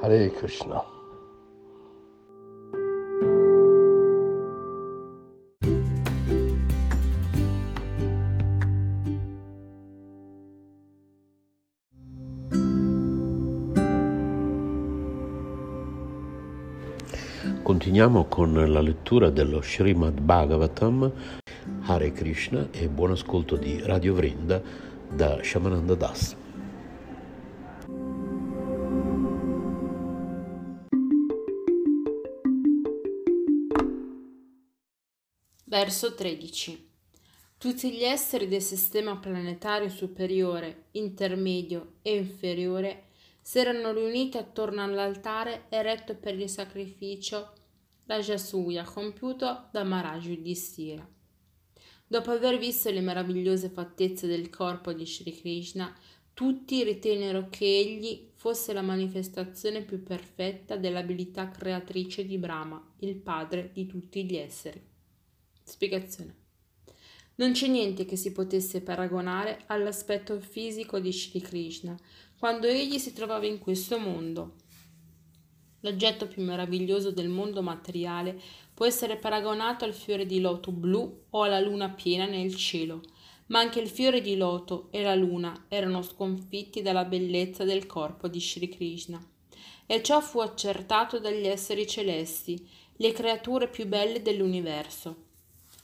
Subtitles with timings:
[0.00, 0.80] Hare Krishna.
[17.62, 21.12] Continuiamo con la lettura dello Srimad Bhagavatam,
[21.82, 24.62] Hare Krishna e buon ascolto di Radio Vrinda
[25.10, 26.36] da Shamananda Das.
[35.88, 36.86] Verso 13.
[37.56, 43.04] Tutti gli esseri del sistema planetario superiore, intermedio e inferiore
[43.40, 47.54] si erano riuniti attorno all'altare eretto per il sacrificio
[48.04, 51.08] Rajasuya compiuto da Maharaj Yudhishthira.
[52.06, 55.90] Dopo aver visto le meravigliose fattezze del corpo di Sri Krishna,
[56.34, 63.70] tutti ritennero che egli fosse la manifestazione più perfetta dell'abilità creatrice di Brahma, il padre
[63.72, 64.87] di tutti gli esseri.
[65.68, 66.34] Spiegazione.
[67.36, 71.96] Non c'è niente che si potesse paragonare all'aspetto fisico di Sri Krishna
[72.38, 74.54] quando egli si trovava in questo mondo.
[75.80, 78.40] L'oggetto più meraviglioso del mondo materiale
[78.74, 83.02] può essere paragonato al fiore di loto blu o alla luna piena nel cielo,
[83.46, 88.26] ma anche il fiore di loto e la luna erano sconfitti dalla bellezza del corpo
[88.26, 89.24] di Sri Krishna.
[89.86, 95.27] E ciò fu accertato dagli esseri celesti, le creature più belle dell'universo.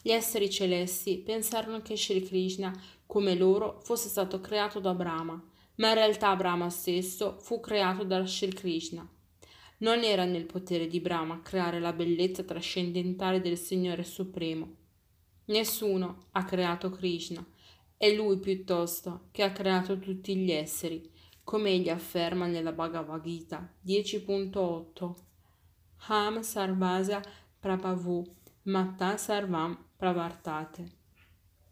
[0.07, 2.71] Gli esseri celesti pensarono che Sri Krishna,
[3.07, 5.43] come loro, fosse stato creato da Brahma,
[5.77, 9.09] ma in realtà Brahma stesso fu creato da Sri Krishna.
[9.79, 14.75] Non era nel potere di Brahma creare la bellezza trascendentale del Signore Supremo.
[15.47, 17.43] Nessuno ha creato Krishna,
[17.97, 21.11] è Lui piuttosto che ha creato tutti gli esseri,
[21.43, 25.15] come egli afferma nella Bhagavad Gita 10.8.
[26.09, 27.23] Ham Sarvasa
[27.59, 28.23] Prabhavu
[28.65, 30.91] Matta Sarvam Pravartate.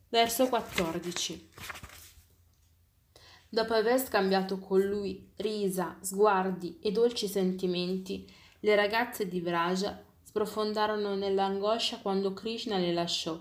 [0.09, 1.51] Verso 14.
[3.47, 8.27] Dopo aver scambiato con lui risa, sguardi e dolci sentimenti,
[8.61, 13.39] le ragazze di Vraja sprofondarono nell'angoscia quando Krishna le lasciò.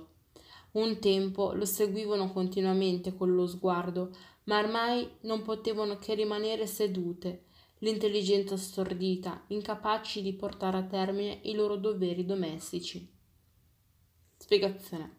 [0.72, 4.14] Un tempo lo seguivano continuamente con lo sguardo,
[4.44, 7.46] ma ormai non potevano che rimanere sedute,
[7.78, 13.20] l'intelligenza stordita, incapaci di portare a termine i loro doveri domestici.
[14.42, 15.18] Spiegazione.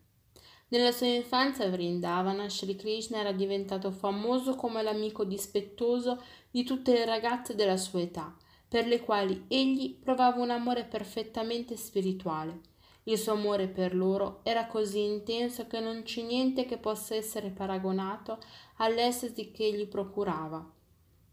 [0.68, 6.92] Nella sua infanzia a Vrindavana, Sri Krishna era diventato famoso come l'amico dispettoso di tutte
[6.92, 8.34] le ragazze della sua età,
[8.66, 12.58] per le quali egli provava un amore perfettamente spirituale.
[13.04, 17.50] Il suo amore per loro era così intenso che non c'è niente che possa essere
[17.50, 18.38] paragonato
[18.78, 20.68] all'estasi che egli procurava.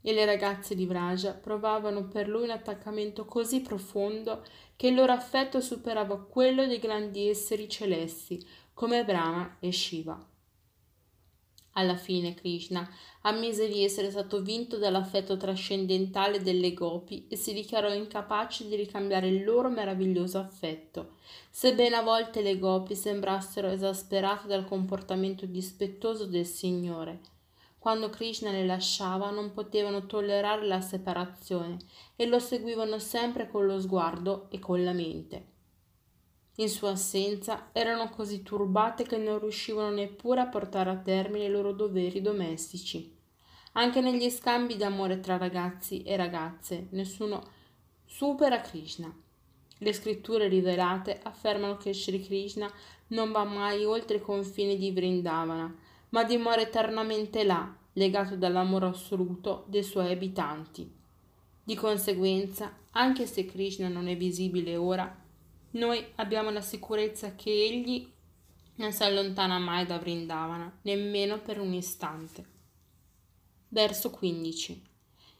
[0.02, 4.44] E le ragazze di Vraja provavano per lui un attaccamento così profondo
[4.80, 8.42] che il loro affetto superava quello dei grandi esseri celesti,
[8.72, 10.26] come Brahma e Shiva.
[11.72, 12.88] Alla fine Krishna
[13.20, 19.28] ammise di essere stato vinto dall'affetto trascendentale delle gopi e si dichiarò incapace di ricambiare
[19.28, 21.16] il loro meraviglioso affetto.
[21.50, 27.20] Sebbene a volte le gopi sembrassero esasperate dal comportamento dispettoso del Signore,
[27.80, 31.78] quando Krishna le lasciava non potevano tollerare la separazione
[32.14, 35.58] e lo seguivano sempre con lo sguardo e con la mente
[36.60, 41.50] in sua assenza erano così turbate che non riuscivano neppure a portare a termine i
[41.50, 43.16] loro doveri domestici.
[43.72, 47.42] Anche negli scambi d'amore tra ragazzi e ragazze nessuno
[48.04, 49.12] supera Krishna.
[49.78, 52.70] Le scritture rivelate affermano che Sri Krishna
[53.08, 55.74] non va mai oltre i confini di Vrindavana,
[56.10, 60.90] ma dimora eternamente là, legato dall'amore assoluto dei suoi abitanti.
[61.62, 65.18] Di conseguenza, anche se Krishna non è visibile ora,
[65.72, 68.10] noi abbiamo la sicurezza che egli
[68.76, 72.44] non si allontana mai da Vrindavana, nemmeno per un istante.
[73.68, 74.82] Verso 15.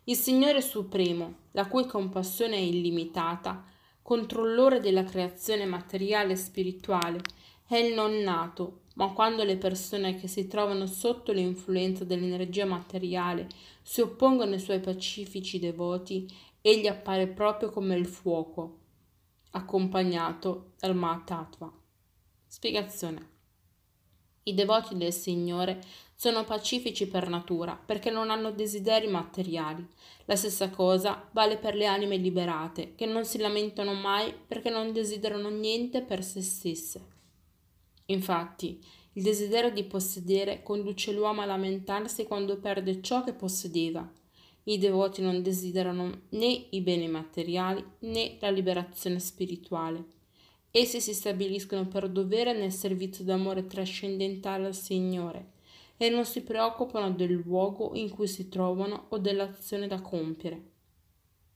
[0.04, 3.64] Il Signore Supremo, la cui compassione è illimitata,
[4.02, 7.20] controllore della creazione materiale e spirituale,
[7.66, 13.48] è il non nato, ma quando le persone che si trovano sotto l'influenza dell'energia materiale
[13.82, 16.28] si oppongono ai suoi pacifici devoti,
[16.60, 18.78] egli appare proprio come il fuoco,
[19.52, 21.72] accompagnato dal Mahatattva.
[22.46, 23.28] Spiegazione.
[24.44, 25.80] I devoti del Signore
[26.14, 29.86] sono pacifici per natura perché non hanno desideri materiali.
[30.24, 34.92] La stessa cosa vale per le anime liberate, che non si lamentano mai perché non
[34.92, 37.18] desiderano niente per se stesse.
[38.10, 38.80] Infatti,
[39.14, 44.08] il desiderio di possedere conduce l'uomo a lamentarsi quando perde ciò che possedeva.
[44.64, 50.18] I devoti non desiderano né i beni materiali né la liberazione spirituale.
[50.70, 55.52] Essi si stabiliscono per dovere nel servizio d'amore trascendentale al Signore
[55.96, 60.68] e non si preoccupano del luogo in cui si trovano o dell'azione da compiere.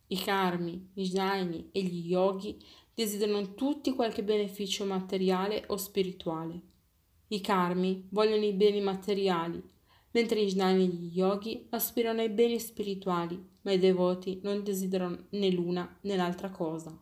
[0.08, 2.58] I karmi, i jnani e gli yogi
[2.94, 6.60] desiderano tutti qualche beneficio materiale o spirituale.
[7.28, 9.60] I karmi vogliono i beni materiali,
[10.12, 15.26] mentre i jnani e gli yogi aspirano ai beni spirituali, ma i devoti non desiderano
[15.30, 16.96] né l'una né l'altra cosa.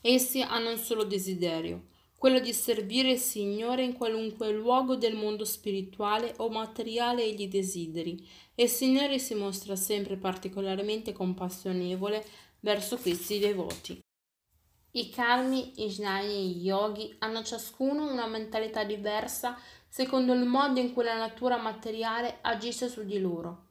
[0.00, 5.44] Essi hanno un solo desiderio, quello di servire il Signore in qualunque luogo del mondo
[5.44, 12.24] spirituale o materiale egli desideri, e il Signore si mostra sempre particolarmente compassionevole
[12.60, 14.00] verso questi devoti.
[14.98, 19.56] I karmi, i jnani e gli yogi hanno ciascuno una mentalità diversa
[19.86, 23.66] secondo il modo in cui la natura materiale agisce su di loro.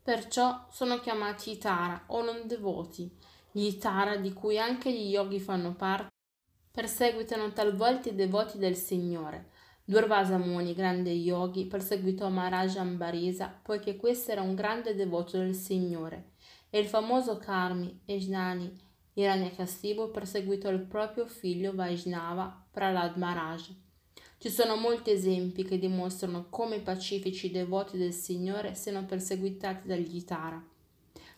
[0.00, 3.12] Perciò sono chiamati Tara o non devoti,
[3.50, 6.10] gli Tara, di cui anche gli yogi fanno parte,
[6.70, 9.50] perseguitano talvolta i devoti del Signore.
[9.84, 16.34] Durvasa Muni, grande yogi, perseguitò Maharaja Ambarisa poiché questo era un grande devoto del Signore,
[16.70, 18.85] e il famoso Karmi Ejnani
[19.18, 23.70] Hiranyakasipu perseguitò il proprio figlio Vaishnava Prahlad Maharaj.
[24.36, 30.22] Ci sono molti esempi che dimostrano come i pacifici devoti del Signore siano perseguitati dagli
[30.22, 30.62] Tara.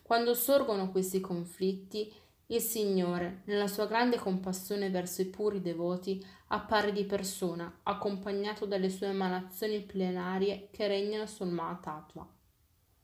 [0.01, 2.11] Quando sorgono questi conflitti,
[2.47, 8.89] il Signore, nella sua grande compassione verso i puri devoti, appare di persona, accompagnato dalle
[8.89, 12.27] sue emanazioni plenarie che regnano sul Mahatattva.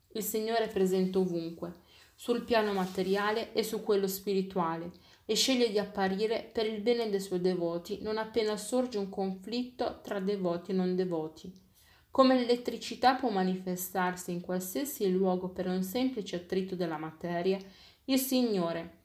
[0.10, 1.84] Il Signore è presente ovunque,
[2.16, 4.92] sul piano materiale e su quello spirituale,
[5.26, 10.00] e sceglie di apparire per il bene dei suoi devoti non appena sorge un conflitto
[10.02, 11.64] tra devoti e non devoti.
[12.10, 17.60] Come l'elettricità può manifestarsi in qualsiasi luogo per un semplice attrito della materia,
[18.06, 19.04] il Signore,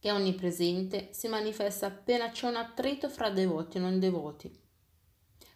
[0.00, 4.50] che è onnipresente, si manifesta appena c'è un attrito fra devoti e non devoti.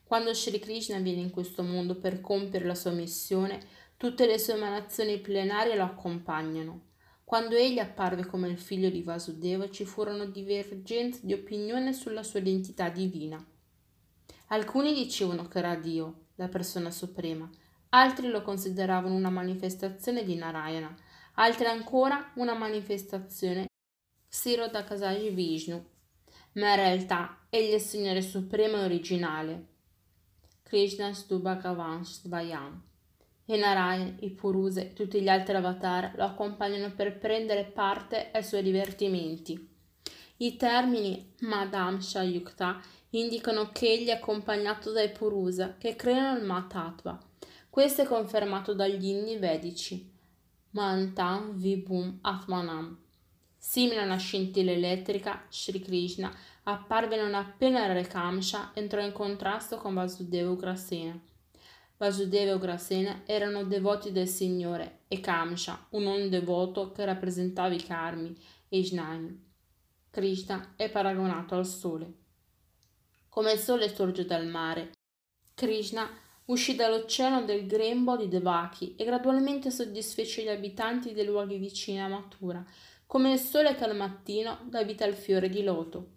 [0.05, 3.61] Quando Sri Krishna viene in questo mondo per compiere la sua missione,
[3.97, 6.85] tutte le sue emanazioni plenarie lo accompagnano.
[7.25, 12.39] Quando egli apparve come il figlio di Vasudeva ci furono divergenze di opinione sulla sua
[12.39, 13.45] identità divina.
[14.49, 17.51] Alcuni dicevano che era Dio, la persona suprema,
[17.89, 20.95] altri lo consideravano una manifestazione di Narayana,
[21.35, 23.67] altri ancora una manifestazione
[24.29, 25.85] Siro Takasaji Vishnu,
[26.53, 29.67] ma in realtà egli è il Signore Supremo e originale,
[30.63, 32.83] Krishna Stubhagavan Svayam.
[33.49, 38.43] E Narayan, i Puruse e tutti gli altri avatar lo accompagnano per prendere parte ai
[38.43, 39.75] suoi divertimenti.
[40.39, 47.19] I termini Madam Shayukta indicano che egli è accompagnato dai Purusa che creano il Mahatattva.
[47.71, 50.11] Questo è confermato dagli inni vedici.
[50.71, 52.99] Mantam Vibhum Atmanam.
[53.57, 56.35] Simile a una scintilla elettrica, Sri Krishna
[56.65, 61.19] apparve non appena Rekamsha entrò in contrasto con Vasudeva Ugrasena.
[61.99, 67.83] Vasudeva e Ugrasena erano devoti del Signore e Kamsha, un non devoto che rappresentava i
[67.83, 68.37] karmi
[68.69, 69.45] e i jnani.
[70.11, 72.13] Krishna è paragonato al sole.
[73.31, 74.93] Come il sole sorge dal mare,
[75.55, 76.07] Krishna
[76.47, 82.09] uscì dall'oceano del grembo di Devaki e gradualmente soddisfece gli abitanti dei luoghi vicini a
[82.09, 82.65] Mathura,
[83.07, 86.15] come il sole che al mattino dà vita al fiore di loto.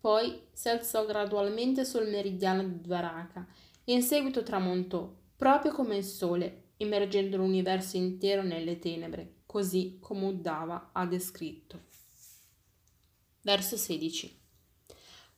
[0.00, 3.46] Poi si alzò gradualmente sul meridiano di Dvaraka
[3.88, 10.26] e in seguito tramontò, proprio come il sole, immergendo l'universo intero nelle tenebre, così come
[10.26, 11.80] Uddhava ha descritto.
[13.40, 14.40] Verso 16.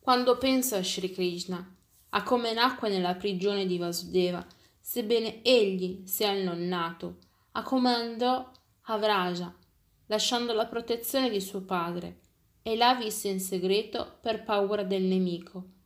[0.00, 1.76] Quando penso a Sri Krishna,
[2.08, 4.44] a come nacque nella prigione di Vasudeva,
[4.80, 7.18] sebbene egli sia il non nato,
[7.52, 9.54] a come andò a Vraja,
[10.06, 12.18] lasciando la protezione di suo padre,
[12.62, 15.78] e là visse in segreto per paura del nemico,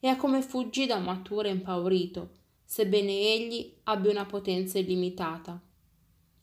[0.00, 2.30] e a come fuggì da Matura impaurito,
[2.64, 5.60] sebbene egli abbia una potenza illimitata.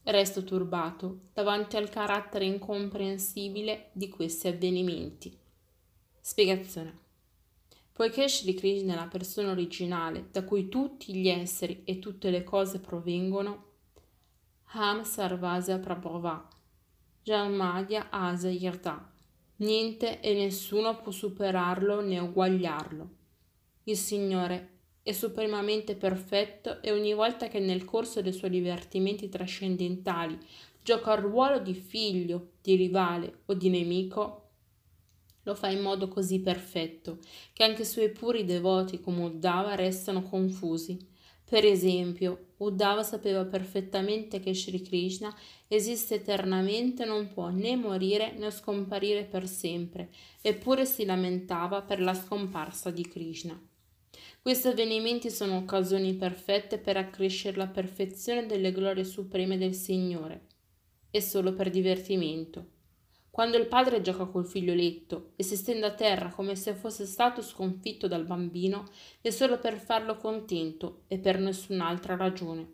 [0.03, 5.35] Resto turbato davanti al carattere incomprensibile di questi avvenimenti.
[6.19, 6.99] Spiegazione.
[7.91, 12.43] Poiché Sri Krishna è la persona originale da cui tutti gli esseri e tutte le
[12.43, 13.63] cose provengono,
[14.73, 16.47] Ham Sarvasya Prabhava,
[17.23, 19.11] Janmadya Asa Yirta.
[19.57, 23.09] Niente e nessuno può superarlo né uguagliarlo.
[23.87, 24.69] Il Signore
[25.03, 30.35] è supremamente perfetto e ogni volta che nel corso dei suoi divertimenti trascendentali
[30.81, 34.49] gioca il ruolo di figlio, di rivale o di nemico,
[35.43, 37.19] lo fa in modo così perfetto
[37.53, 40.97] che anche i suoi puri devoti come Uddhava restano confusi.
[41.47, 45.31] Per esempio, Uddhava sapeva perfettamente che Sri Krishna
[45.67, 50.09] esiste eternamente e non può né morire né scomparire per sempre,
[50.41, 53.73] eppure si lamentava per la scomparsa di Krishna.
[54.45, 60.45] Questi avvenimenti sono occasioni perfette per accrescere la perfezione delle glorie supreme del Signore,
[61.09, 62.67] e solo per divertimento.
[63.31, 67.41] Quando il padre gioca col figlioletto e si stende a terra come se fosse stato
[67.41, 68.87] sconfitto dal bambino,
[69.19, 72.71] è solo per farlo contento e per nessun'altra ragione.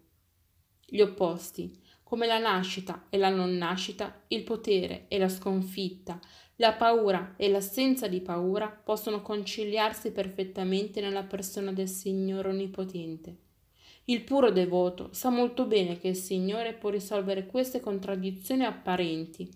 [0.85, 1.71] Gli opposti,
[2.03, 6.19] come la nascita e la non nascita, il potere e la sconfitta,
[6.62, 13.36] la paura e l'assenza di paura possono conciliarsi perfettamente nella persona del Signore Onnipotente.
[14.06, 19.51] Il puro devoto sa molto bene che il Signore può risolvere queste contraddizioni apparenti,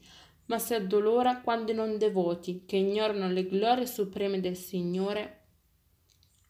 [0.48, 5.42] ma si addolora quando i non devoti, che ignorano le glorie supreme del Signore,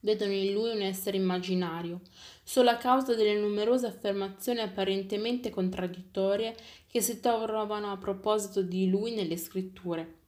[0.00, 2.00] vedono in lui un essere immaginario,
[2.42, 6.54] solo a causa delle numerose affermazioni apparentemente contraddittorie
[6.86, 10.24] che si trovano a proposito di lui nelle scritture.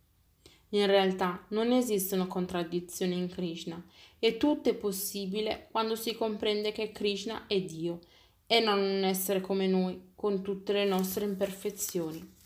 [0.71, 3.83] In realtà non esistono contraddizioni in Krishna
[4.19, 8.01] e tutto è possibile quando si comprende che Krishna è Dio
[8.47, 12.37] e non un essere come noi, con tutte le nostre imperfezioni.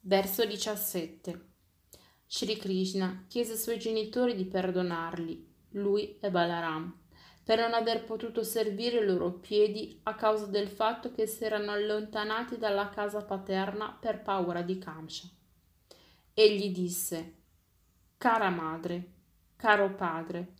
[0.00, 1.50] Verso 17.
[2.26, 7.00] Sri Krishna chiese ai suoi genitori di perdonarli, lui e Balaram,
[7.44, 11.72] per non aver potuto servire i loro piedi a causa del fatto che si erano
[11.72, 15.28] allontanati dalla casa paterna per paura di Kamsha.
[16.34, 17.34] Egli disse,
[18.16, 19.12] Cara madre,
[19.54, 20.54] caro padre,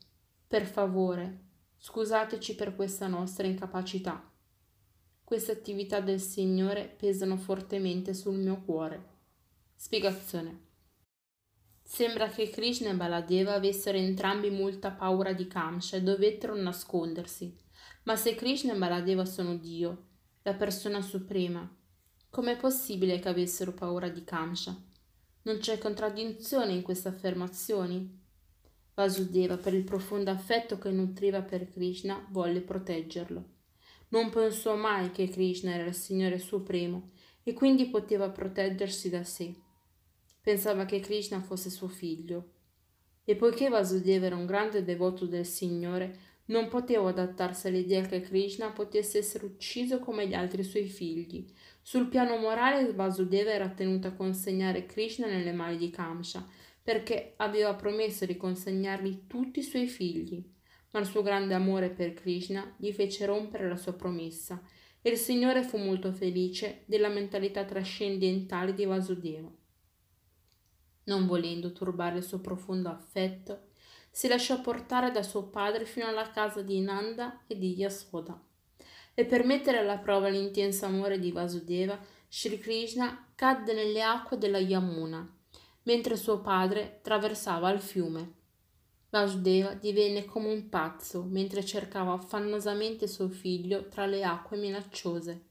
[0.46, 1.44] per favore,
[1.78, 4.30] scusateci per questa nostra incapacità.
[5.24, 9.02] Queste attività del Signore pesano fortemente sul mio cuore.
[9.74, 10.66] Spiegazione.
[11.82, 17.56] Sembra che Krishna e Baladeva avessero entrambi molta paura di Kamsha e dovettero nascondersi.
[18.02, 20.08] Ma se Krishna e Baladeva sono Dio,
[20.42, 21.66] la persona suprema,
[22.28, 24.90] com'è possibile che avessero paura di Kamsha?
[25.44, 28.20] Non c'è contraddizione in queste affermazioni?
[28.94, 33.44] Vasudeva, per il profondo affetto che nutriva per Krishna, volle proteggerlo.
[34.10, 37.10] Non pensò mai che Krishna era il Signore Supremo
[37.42, 39.52] e quindi poteva proteggersi da sé.
[40.40, 42.50] Pensava che Krishna fosse suo figlio.
[43.24, 48.70] E poiché Vasudeva era un grande devoto del Signore, non poteva adattarsi all'idea che Krishna
[48.70, 51.46] potesse essere ucciso come gli altri suoi figli.
[51.82, 56.48] Sul piano morale Vasudeva era tenuto a consegnare Krishna nelle mani di Kamsha,
[56.82, 60.42] perché aveva promesso di consegnargli tutti i suoi figli.
[60.92, 64.62] Ma il suo grande amore per Krishna gli fece rompere la sua promessa,
[65.02, 69.52] e il Signore fu molto felice della mentalità trascendentale di Vasudeva
[71.04, 73.70] non volendo turbare il suo profondo affetto,
[74.10, 78.40] si lasciò portare da suo padre fino alla casa di Nanda e di Yasoda.
[79.14, 84.58] E per mettere alla prova l'intenso amore di Vasudeva, Sri Krishna cadde nelle acque della
[84.58, 85.28] Yamuna,
[85.82, 88.40] mentre suo padre traversava il fiume.
[89.10, 95.48] Vasudeva divenne come un pazzo mentre cercava affannosamente suo figlio tra le acque minacciose.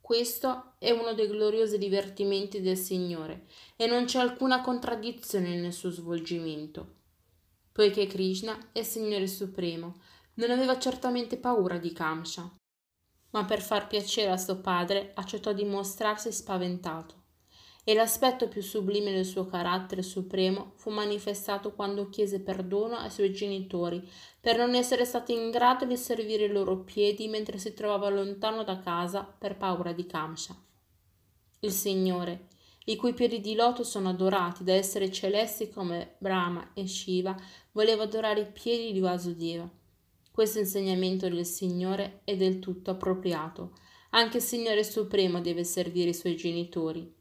[0.00, 5.90] Questo è uno dei gloriosi divertimenti del Signore e non c'è alcuna contraddizione nel suo
[5.90, 6.94] svolgimento.
[7.72, 10.00] Poiché Krishna è Signore Supremo,
[10.34, 12.57] non aveva certamente paura di Kamsha,
[13.30, 17.18] ma per far piacere a suo padre accettò di mostrarsi spaventato
[17.88, 23.32] e l'aspetto più sublime del suo carattere supremo fu manifestato quando chiese perdono ai suoi
[23.32, 24.06] genitori
[24.38, 28.62] per non essere stato in grado di servire i loro piedi mentre si trovava lontano
[28.62, 30.54] da casa per paura di Kamsha.
[31.60, 32.48] Il Signore,
[32.84, 37.34] i cui piedi di loto sono adorati da esseri celesti come Brahma e Shiva,
[37.72, 39.66] voleva adorare i piedi di Vasudeva.
[40.38, 43.72] Questo insegnamento del Signore è del tutto appropriato.
[44.10, 47.12] Anche il Signore Supremo deve servire i suoi genitori.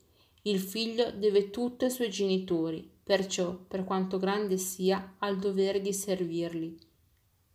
[0.44, 5.82] Il figlio deve tutto ai suoi genitori, perciò, per quanto grande sia, ha il dovere
[5.82, 6.78] di servirli.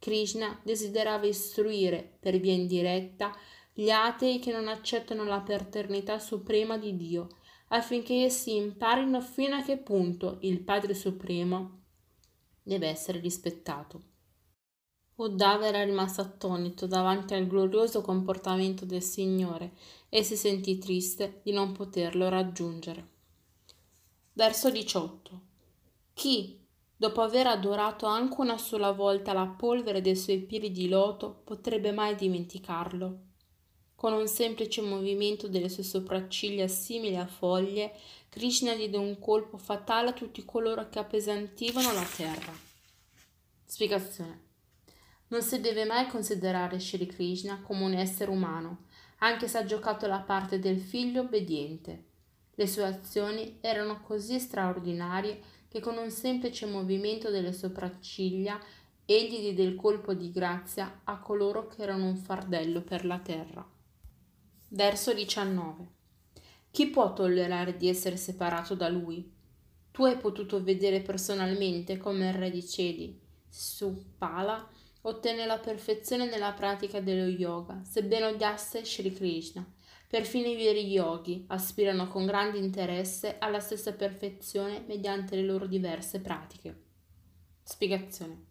[0.00, 3.32] Krishna desiderava istruire, per via indiretta,
[3.72, 7.28] gli atei che non accettano la paternità suprema di Dio,
[7.68, 11.82] affinché essi imparino fino a che punto il Padre Supremo
[12.64, 14.10] deve essere rispettato.
[15.14, 19.72] Uddhava era rimasto attonito davanti al glorioso comportamento del Signore
[20.08, 23.08] e si sentì triste di non poterlo raggiungere.
[24.32, 25.40] Verso 18.
[26.14, 26.58] Chi,
[26.96, 31.92] dopo aver adorato anche una sola volta la polvere dei suoi piedi di loto, potrebbe
[31.92, 33.18] mai dimenticarlo?
[33.94, 37.94] Con un semplice movimento delle sue sopracciglia simili a foglie,
[38.30, 42.52] Krishna diede un colpo fatale a tutti coloro che appesantivano la terra.
[43.64, 44.51] Spiegazione.
[45.32, 48.84] Non si deve mai considerare Shri Krishna come un essere umano,
[49.20, 52.04] anche se ha giocato la parte del figlio obbediente.
[52.54, 58.60] Le sue azioni erano così straordinarie che con un semplice movimento delle sopracciglia
[59.06, 63.66] egli diede il colpo di grazia a coloro che erano un fardello per la terra.
[64.68, 65.88] Verso 19.
[66.70, 69.32] Chi può tollerare di essere separato da lui?
[69.92, 74.68] Tu hai potuto vedere personalmente come il re di cieli, Supala,
[75.02, 79.66] ottenne la perfezione nella pratica dello yoga, sebbene odiasse Sri Krishna
[80.12, 86.20] Perfino i veri yogi aspirano con grande interesse alla stessa perfezione mediante le loro diverse
[86.20, 86.82] pratiche.
[87.62, 88.44] Spiegazione.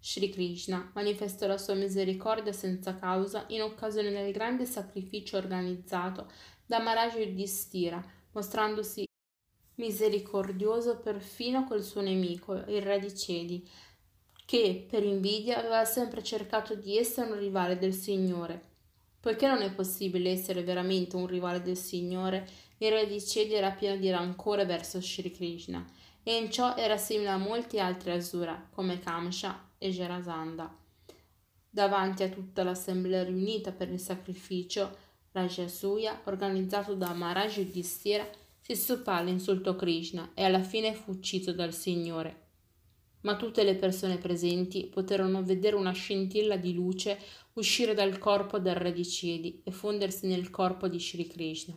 [0.00, 6.28] Sri Krishna manifestò la sua misericordia senza causa in occasione del grande sacrificio organizzato
[6.66, 9.06] da Maharaj Yudhishthira, mostrandosi
[9.76, 13.70] misericordioso perfino col suo nemico, il re di Cedi,
[14.44, 18.72] che per invidia aveva sempre cercato di essere un rivale del Signore
[19.24, 22.46] Poiché non è possibile essere veramente un rivale del Signore,
[22.76, 25.82] il re di Cedi era pieno di rancore verso Sri Krishna,
[26.22, 30.76] e in ciò era simile a molti altri asura, come Kamsha e Jarasandha.
[31.70, 34.94] Davanti a tutta l'assemblea riunita per il sacrificio,
[35.32, 38.28] Rajasuya, organizzato da Maharaj Yudhishthira,
[38.60, 42.43] si stupà insultò Krishna e alla fine fu ucciso dal Signore
[43.24, 47.18] ma tutte le persone presenti poterono vedere una scintilla di luce
[47.54, 51.74] uscire dal corpo del re di Cedi e fondersi nel corpo di Sri Krishna.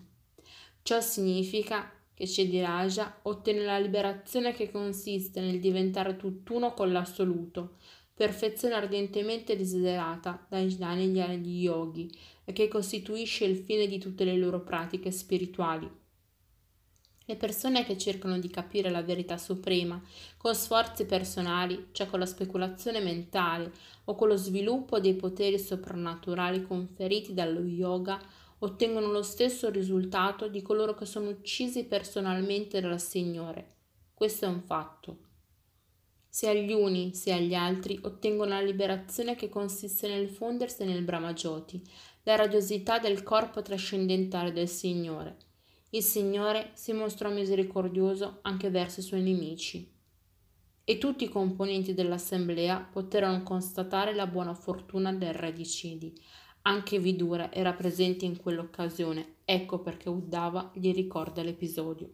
[0.82, 7.78] Ciò significa che Cedi Raja ottenne la liberazione che consiste nel diventare tutt'uno con l'assoluto,
[8.14, 12.10] perfezione ardentemente desiderata dai jnani e gli yogi
[12.44, 15.88] e che costituisce il fine di tutte le loro pratiche spirituali.
[17.30, 20.02] Le persone che cercano di capire la verità suprema
[20.38, 23.70] con sforzi personali, cioè con la speculazione mentale
[24.06, 28.18] o con lo sviluppo dei poteri soprannaturali conferiti dallo yoga,
[28.60, 33.74] ottengono lo stesso risultato di coloro che sono uccisi personalmente dal Signore.
[34.14, 35.18] Questo è un fatto.
[36.30, 41.82] Sia gli uni sia gli altri ottengono la liberazione che consiste nel fondersi nel Brahmajoti,
[42.24, 45.47] la radiosità del corpo trascendentale del Signore.
[45.98, 49.92] Il Signore si mostrò misericordioso anche verso i suoi nemici.
[50.84, 56.14] E tutti i componenti dell'assemblea poterono constatare la buona fortuna del re di Cedi.
[56.62, 62.14] Anche Vidura era presente in quell'occasione, ecco perché Uddava gli ricorda l'episodio.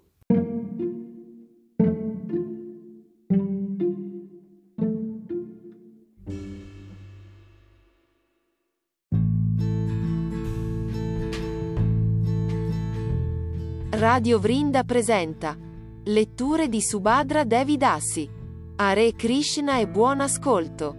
[14.14, 15.58] Radio Vrinda presenta
[16.04, 18.30] Letture di Subhadra Devidassi.
[18.76, 20.96] Hare Krishna e buon ascolto.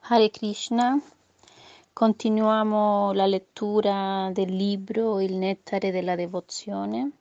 [0.00, 1.00] Hare Krishna,
[1.90, 7.12] continuiamo la lettura del libro Il nettare della devozione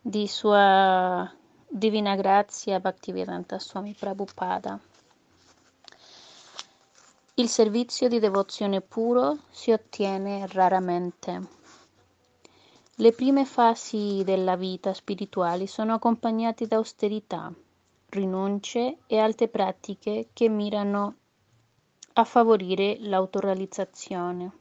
[0.00, 1.32] di Sua
[1.76, 4.78] Divina Grazia Bhaktivedanta Swami Prabhupada.
[7.34, 11.48] Il servizio di devozione puro si ottiene raramente.
[12.94, 17.52] Le prime fasi della vita spirituale sono accompagnate da austerità,
[18.10, 21.16] rinunce e altre pratiche che mirano
[22.12, 24.52] a favorire l'autorealizzazione.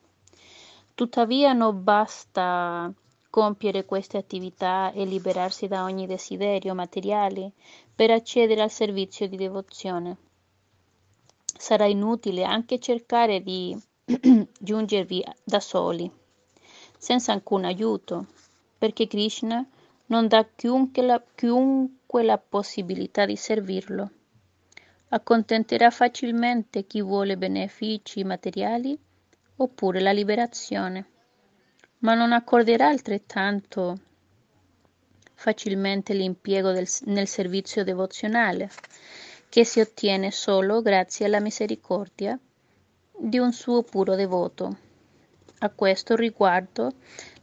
[0.96, 2.92] Tuttavia non basta
[3.34, 7.54] compiere queste attività e liberarsi da ogni desiderio materiale
[7.96, 10.18] per accedere al servizio di devozione.
[11.44, 13.76] Sarà inutile anche cercare di
[14.60, 16.08] giungervi da soli,
[16.96, 18.28] senza alcun aiuto,
[18.78, 19.68] perché Krishna
[20.08, 24.12] non dà chiunque la, chiunque la possibilità di servirlo.
[25.10, 28.96] Accontenterà facilmente chi vuole benefici materiali
[29.56, 31.08] oppure la liberazione
[32.04, 33.98] ma non accorderà altrettanto
[35.34, 38.70] facilmente l'impiego del, nel servizio devozionale,
[39.50, 42.38] che si ottiene solo grazie alla misericordia
[43.18, 44.78] di un suo puro devoto.
[45.60, 46.94] A questo riguardo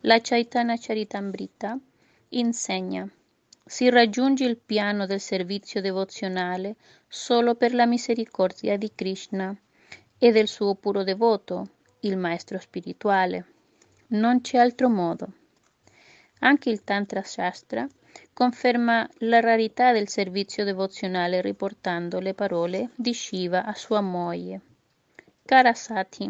[0.00, 1.78] la Chaitanya Charitamrita
[2.30, 3.08] insegna
[3.64, 6.76] si raggiunge il piano del servizio devozionale
[7.08, 9.56] solo per la misericordia di Krishna
[10.18, 11.68] e del suo puro devoto,
[12.00, 13.59] il maestro spirituale.
[14.12, 15.28] Non c'è altro modo.
[16.40, 17.86] Anche il Tantra Shastra
[18.32, 24.60] conferma la rarità del servizio devozionale riportando le parole di Shiva a sua moglie.
[25.44, 26.28] Cara Sati,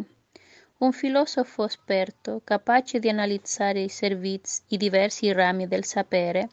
[0.79, 6.51] un filosofo esperto capace di analizzare i servizi, i diversi rami del sapere,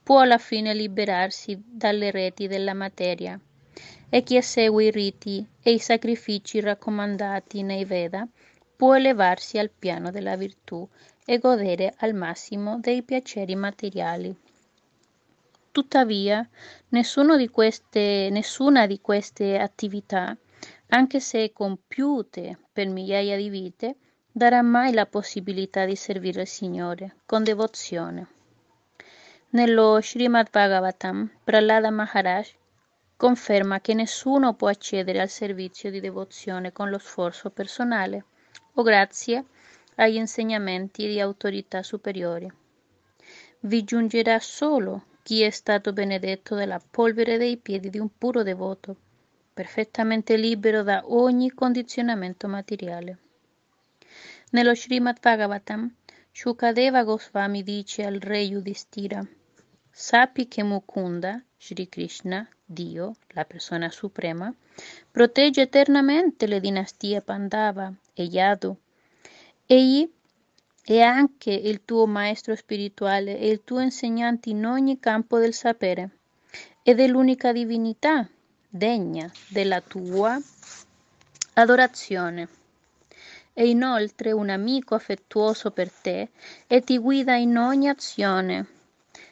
[0.00, 3.38] può alla fine liberarsi dalle reti della materia
[4.08, 8.26] e chi esegue i riti e i sacrifici raccomandati nei Veda
[8.78, 10.88] può elevarsi al piano della virtù
[11.24, 14.32] e godere al massimo dei piaceri materiali.
[15.72, 16.48] Tuttavia,
[16.88, 20.36] di queste, nessuna di queste attività,
[20.90, 23.96] anche se compiute per migliaia di vite,
[24.30, 28.28] darà mai la possibilità di servire il Signore con devozione.
[29.50, 32.54] Nello Srimad Bhagavatam, Prahlada Maharaj
[33.16, 38.26] conferma che nessuno può accedere al servizio di devozione con lo sforzo personale
[38.78, 39.44] o grazie
[39.96, 42.50] agli insegnamenti di autorità superiori.
[43.60, 48.96] Vi giungerà solo chi è stato benedetto dalla polvere dei piedi di un puro devoto,
[49.52, 53.18] perfettamente libero da ogni condizionamento materiale.
[54.50, 55.92] Nello Srimad Bhagavatam,
[56.30, 59.26] Shukadeva Goswami dice al re Yudhishthira,
[59.90, 64.54] sappi che Mukunda, Sri Krishna, Dio, la persona suprema,
[65.10, 68.76] protegge eternamente le dinastie Pandava e Yadu.
[69.64, 70.10] Egli
[70.82, 76.10] è anche il tuo maestro spirituale e il tuo insegnante in ogni campo del sapere
[76.82, 78.28] ed è l'unica divinità
[78.68, 80.36] degna della tua
[81.54, 82.48] adorazione.
[83.52, 86.30] È inoltre un amico affettuoso per te
[86.66, 88.66] e ti guida in ogni azione,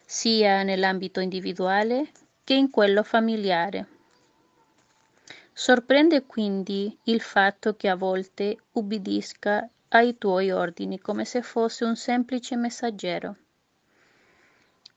[0.05, 2.11] sia nell'ambito individuale
[2.45, 3.96] che in quello familiare.
[5.59, 11.97] Sorprende quindi il fatto che a volte ubbidisca ai tuoi ordini come se fosse un
[11.97, 13.37] semplice messaggero.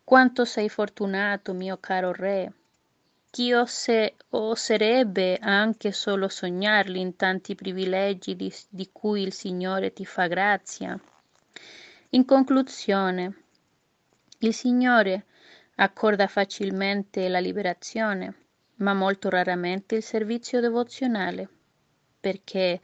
[0.04, 2.52] Quanto sei fortunato, mio caro re!
[3.30, 10.06] Chi ose, oserebbe anche solo sognarli in tanti privilegi di, di cui il Signore ti
[10.06, 11.00] fa grazia?
[12.10, 13.43] In conclusione,
[14.39, 15.26] il Signore
[15.76, 18.48] accorda facilmente la liberazione,
[18.80, 21.48] ma molto raramente il servizio devozionale,
[22.20, 22.82] perché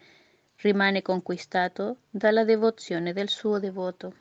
[0.58, 4.14] rimane conquistato dalla devozione del suo devoto.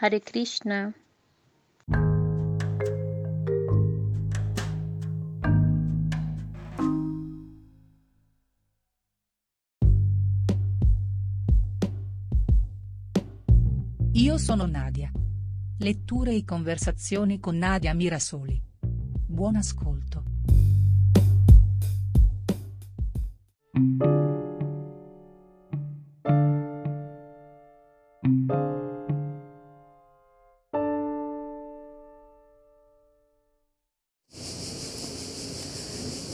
[0.00, 0.92] Hare Krishna.
[14.12, 15.10] Io sono Nadia.
[15.78, 18.65] Letture e conversazioni con Nadia Mirasoli.
[19.28, 20.22] Buon ascolto.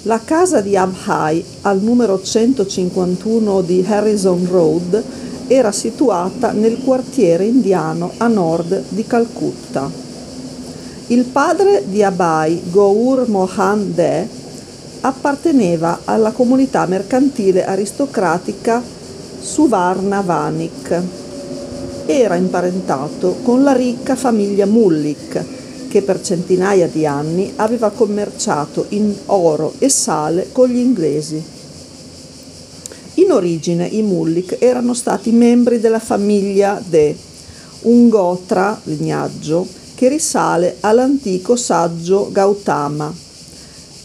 [0.02, 5.02] La casa di Abhai, al numero 151 di Harrison Road,
[5.46, 10.11] era situata nel quartiere indiano a nord di Calcutta.
[11.12, 14.26] Il padre di Abhai, Gour Mohan De,
[15.02, 18.82] apparteneva alla comunità mercantile aristocratica
[19.38, 21.02] Suvarna Vanik.
[22.06, 25.44] Era imparentato con la ricca famiglia Mullik,
[25.90, 31.44] che per centinaia di anni aveva commerciato in oro e sale con gli inglesi.
[33.16, 37.14] In origine i Mullik erano stati membri della famiglia De,
[37.82, 43.14] un gotra, lignaggio, che risale all'antico saggio Gautama.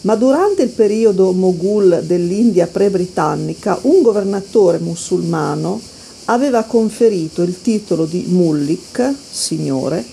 [0.02, 5.80] Ma durante il periodo Moghul dell'India pre-britannica, un governatore musulmano
[6.26, 10.04] aveva conferito il titolo di Mullik, signore,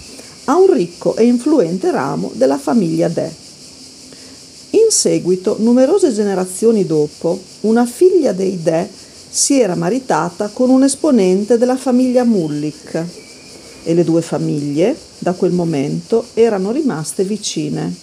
[0.45, 3.32] a un ricco e influente ramo della famiglia De.
[4.71, 8.89] In seguito, numerose generazioni dopo, una figlia dei De
[9.30, 13.24] si era maritata con un esponente della famiglia Mullik
[13.86, 17.93] e le due famiglie, da quel momento, erano rimaste vicine.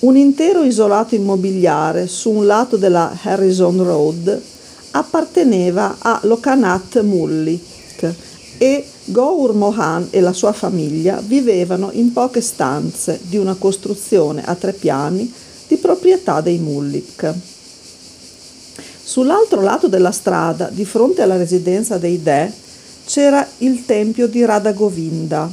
[0.00, 4.42] Un intero isolato immobiliare su un lato della Harrison Road
[4.90, 8.14] apparteneva a Lokanath Mullik
[8.58, 14.54] e Gour Mohan e la sua famiglia vivevano in poche stanze di una costruzione a
[14.54, 15.32] tre piani
[15.68, 17.32] di proprietà dei Mullik.
[19.02, 22.50] Sull'altro lato della strada, di fronte alla residenza dei De,
[23.04, 25.50] c'era il tempio di Radha Govinda,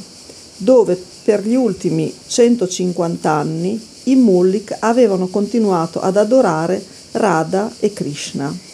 [0.57, 8.69] dove per gli ultimi 150 anni i Mullik avevano continuato ad adorare Radha e Krishna.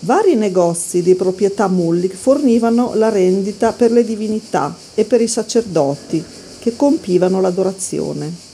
[0.00, 6.24] Vari negozi di proprietà Mullik fornivano la rendita per le divinità e per i sacerdoti
[6.58, 8.50] che compivano l'adorazione.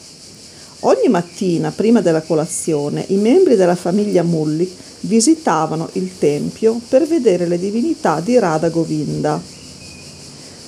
[0.80, 7.46] Ogni mattina, prima della colazione, i membri della famiglia Mullik visitavano il tempio per vedere
[7.46, 9.40] le divinità di Radha Govinda.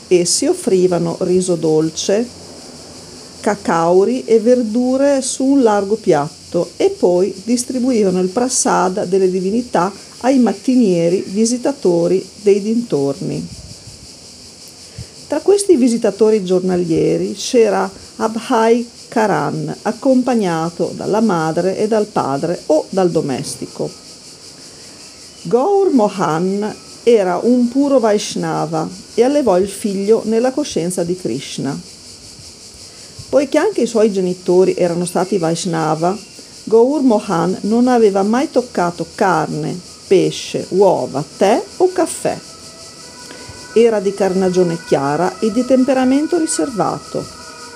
[0.09, 2.27] Essi offrivano riso dolce,
[3.41, 10.39] cacauri e verdure su un largo piatto e poi distribuivano il prasada delle divinità ai
[10.39, 13.49] mattinieri visitatori dei dintorni.
[15.27, 23.11] Tra questi visitatori giornalieri c'era Abhai Karan, accompagnato dalla madre e dal padre o dal
[23.11, 24.10] domestico.
[25.43, 31.79] Gaur Mohan era un puro Vaishnava e allevò il figlio nella coscienza di Krishna.
[33.31, 36.15] Poiché anche i suoi genitori erano stati Vaishnava,
[36.65, 42.39] Gaur Mohan non aveva mai toccato carne, pesce, uova, tè o caffè.
[43.73, 47.25] Era di carnagione chiara e di temperamento riservato.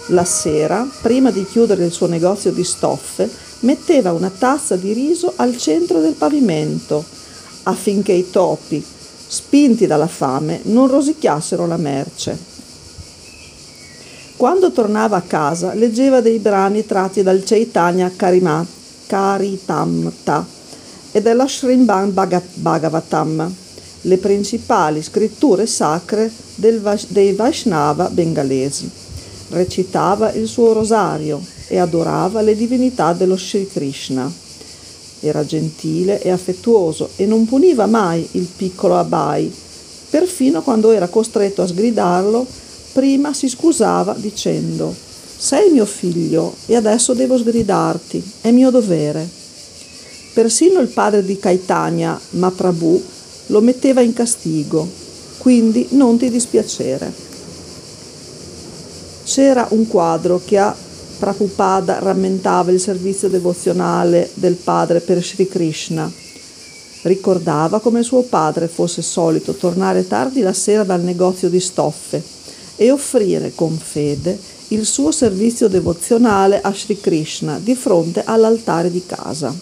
[0.08, 3.26] La sera, prima di chiudere il suo negozio di stoffe,
[3.60, 7.22] metteva una tazza di riso al centro del pavimento
[7.64, 8.82] affinché i topi,
[9.26, 12.52] spinti dalla fame, non rosicchiassero la merce.
[14.36, 18.10] Quando tornava a casa leggeva dei brani tratti dal Chaitanya
[19.06, 20.46] Karitamta
[21.12, 22.12] e dalla Srimban
[22.54, 23.54] Bhagavatam,
[24.02, 28.90] le principali scritture sacre dei Vaishnava bengalesi.
[29.50, 34.30] Recitava il suo rosario e adorava le divinità dello Sri Krishna.
[35.24, 39.50] Era gentile e affettuoso e non puniva mai il piccolo Abai.
[40.10, 42.46] Perfino quando era costretto a sgridarlo,
[42.92, 44.94] prima si scusava dicendo
[45.36, 49.26] Sei mio figlio e adesso devo sgridarti, è mio dovere.
[50.34, 53.02] Persino il padre di Caitanya, Maprabhu,
[53.46, 54.86] lo metteva in castigo,
[55.38, 57.12] quindi non ti dispiacere.
[59.24, 60.74] C'era un quadro che a
[61.24, 66.12] Prabhupada rammentava il servizio devozionale del padre per Sri Krishna.
[67.00, 72.22] Ricordava come suo padre fosse solito tornare tardi la sera dal negozio di stoffe
[72.76, 79.02] e offrire con fede il suo servizio devozionale a Sri Krishna di fronte all'altare di
[79.06, 79.54] casa.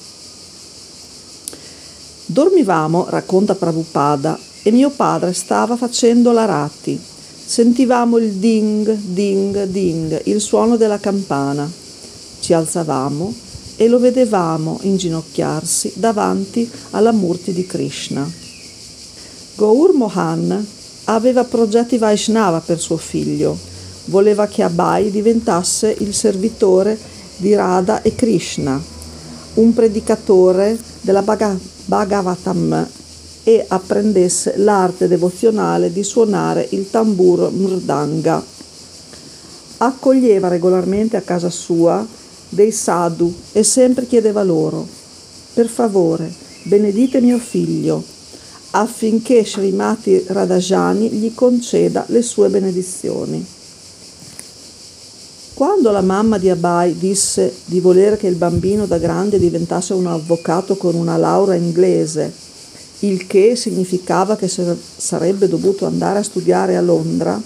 [2.27, 7.01] Dormivamo, racconta Prabhupada, e mio padre stava facendo la ratti.
[7.45, 11.71] Sentivamo il ding, ding, ding, il suono della campana.
[12.41, 13.35] Ci alzavamo
[13.77, 18.31] e lo vedevamo inginocchiarsi davanti alla murti di Krishna.
[19.57, 20.67] Gaur Mohan
[21.05, 23.59] aveva progetti Vaishnava per suo figlio.
[24.07, 26.99] Voleva che Abai diventasse il servitore
[27.37, 28.81] di Radha e Krishna,
[29.55, 31.23] un predicatore della
[31.85, 32.89] Bhagavatam
[33.45, 38.45] e apprendesse l'arte devozionale di suonare il tamburo mrdanga.
[39.79, 42.07] Accoglieva regolarmente a casa sua
[42.49, 44.87] dei sadhu e sempre chiedeva loro,
[45.55, 48.03] per favore, benedite mio figlio,
[48.71, 53.45] affinché Srimati Radhajani gli conceda le sue benedizioni.
[55.55, 60.07] Quando la mamma di Abai disse di volere che il bambino da grande diventasse un
[60.07, 62.33] avvocato con una laurea inglese,
[63.03, 67.41] il che significava che sarebbe dovuto andare a studiare a Londra,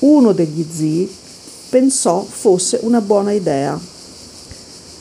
[0.00, 1.10] uno degli zii
[1.68, 3.78] pensò fosse una buona idea.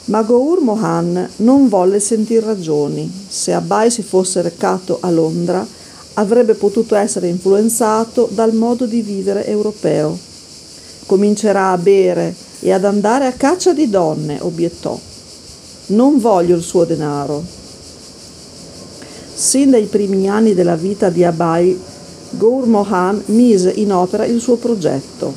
[0.06, 3.12] Ma Gaur Mohan non volle sentir ragioni.
[3.28, 5.66] Se Abai si fosse recato a Londra,
[6.14, 10.18] avrebbe potuto essere influenzato dal modo di vivere europeo.
[11.06, 15.00] Comincerà a bere e ad andare a caccia di donne, obiettò.
[15.88, 17.57] Non voglio il suo denaro.
[19.38, 21.80] Sin dai primi anni della vita di Abai,
[22.32, 25.32] Gaur Mohan mise in opera il suo progetto.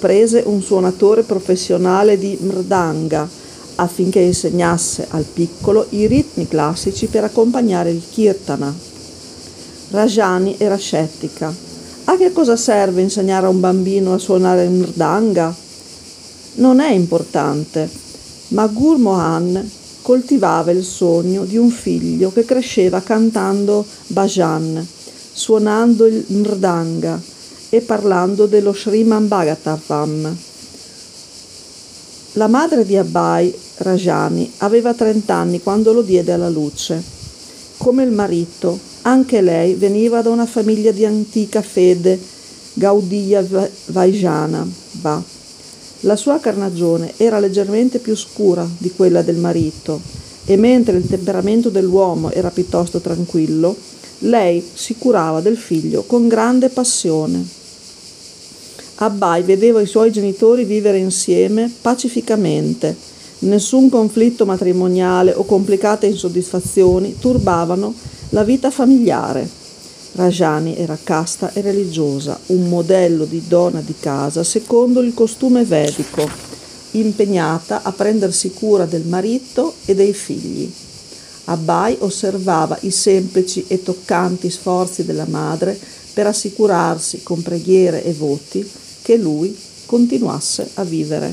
[0.00, 3.28] Prese un suonatore professionale di mrdanga
[3.76, 8.74] affinché insegnasse al piccolo i ritmi classici per accompagnare il kirtana.
[9.90, 11.54] Rajani era scettica.
[12.06, 15.54] A che cosa serve insegnare a un bambino a suonare il mrdanga?
[16.54, 17.88] Non è importante,
[18.48, 19.70] ma Gurmohan
[20.08, 24.86] coltivava il sogno di un figlio che cresceva cantando bhajan,
[25.34, 27.20] suonando il mrdanga
[27.68, 30.36] e parlando dello Sriman Bhagavatam.
[32.32, 37.02] La madre di Abai, Rajani, aveva 30 anni quando lo diede alla luce.
[37.76, 42.18] Come il marito, anche lei veniva da una famiglia di antica fede
[42.72, 43.46] Gaudiya
[43.88, 44.66] Vaijana.
[46.02, 50.00] La sua carnagione era leggermente più scura di quella del marito
[50.44, 53.76] e mentre il temperamento dell'uomo era piuttosto tranquillo,
[54.20, 57.44] lei si curava del figlio con grande passione.
[59.00, 62.96] Abbai vedeva i suoi genitori vivere insieme pacificamente.
[63.40, 67.92] Nessun conflitto matrimoniale o complicate insoddisfazioni turbavano
[68.30, 69.48] la vita familiare.
[70.18, 76.28] Rajani era casta e religiosa, un modello di donna di casa secondo il costume vedico,
[76.92, 80.68] impegnata a prendersi cura del marito e dei figli.
[81.44, 85.78] Abbai osservava i semplici e toccanti sforzi della madre
[86.12, 88.68] per assicurarsi con preghiere e voti
[89.02, 91.32] che lui continuasse a vivere.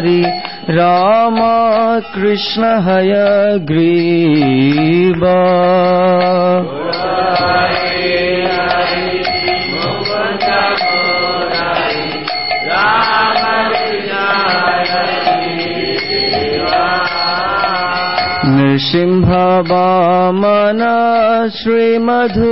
[0.00, 0.22] Murari
[0.74, 1.36] राम
[2.14, 3.12] कृष्ण हय
[3.60, 5.40] ग्रीवा।
[18.46, 19.28] नृसिंह
[19.70, 20.82] वामन
[21.56, 22.48] श्रीमधुसूदन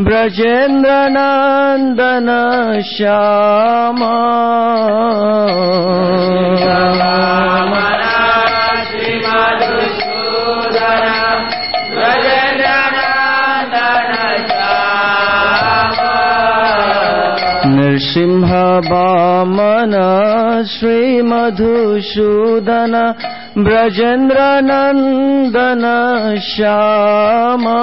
[0.00, 2.28] ब्रजेन्द्रनन्दन
[2.96, 4.16] श्यामा।
[17.66, 18.52] नृसिंह
[18.90, 19.94] वामन
[20.78, 22.94] श्रीमधुसूदन
[23.58, 25.84] ब्रजेन्द्रनन्दन
[26.46, 27.76] श्यामा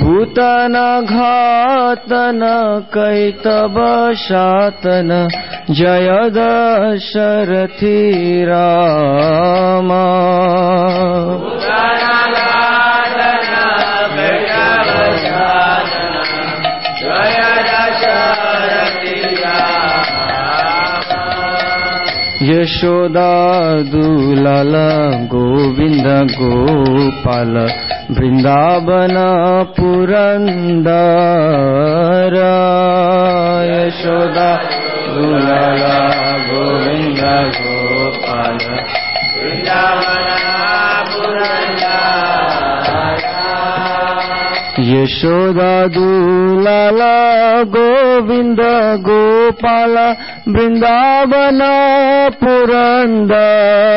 [0.00, 0.76] भूतन
[1.12, 2.40] घातन
[2.94, 3.78] कैतव
[4.24, 5.10] शातन
[5.70, 7.96] जय दशरथि
[8.48, 10.04] रामा
[22.49, 23.29] यशोदा
[23.91, 24.75] दुलाल
[25.33, 27.53] गोविन्द गोपाल
[28.17, 29.17] वृन्दावन
[29.77, 30.97] पुरन्दर
[33.71, 34.49] यशोदा
[35.13, 35.83] दुलाल
[36.49, 37.21] गोविन्द
[37.59, 38.59] गोपाल
[44.86, 48.60] یشودا دولا گوند
[49.06, 50.14] گوپالا
[50.46, 51.74] بنداونا
[52.40, 53.96] پورندرا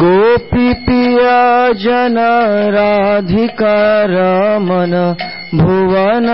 [0.00, 2.18] گوپی پیا جن
[2.74, 3.78] رادھکا
[4.58, 4.94] من
[5.61, 6.27] भुवन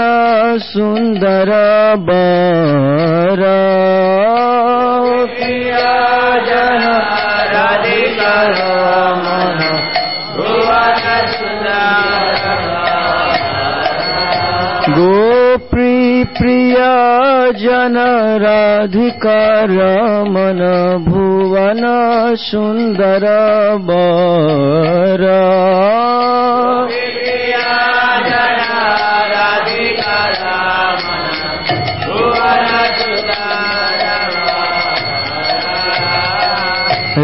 [0.64, 1.50] सुन्दर
[2.10, 3.42] बर
[5.40, 5.96] पिया
[6.50, 6.86] जन
[7.54, 9.60] राधिका रमन
[10.38, 11.66] भुवन
[14.98, 16.94] गोपी प्रिया
[17.64, 17.98] जन
[18.44, 19.40] राधिका
[19.72, 20.62] रमन
[21.10, 21.82] भुवन
[22.46, 23.26] सुन्दर
[23.90, 25.26] बर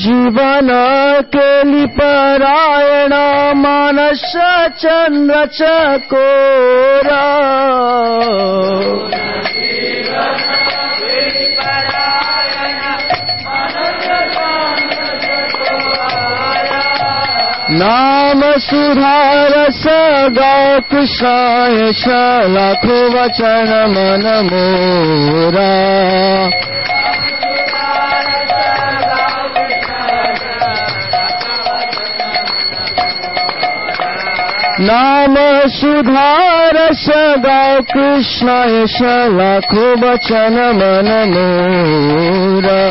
[0.00, 0.68] जीवन
[1.34, 3.12] केली परायण
[3.56, 4.32] मानस
[4.82, 7.20] चंद्र चकोरा
[17.80, 19.82] नाम सुधारस
[20.38, 21.90] गौ कृष्णाय
[22.54, 25.70] लाखो वचन मन मोरा
[34.80, 35.34] নাম
[35.80, 39.02] সুধার সদা কৃষ্ণ, এস
[39.38, 42.82] লাখো বচন মন মোরা।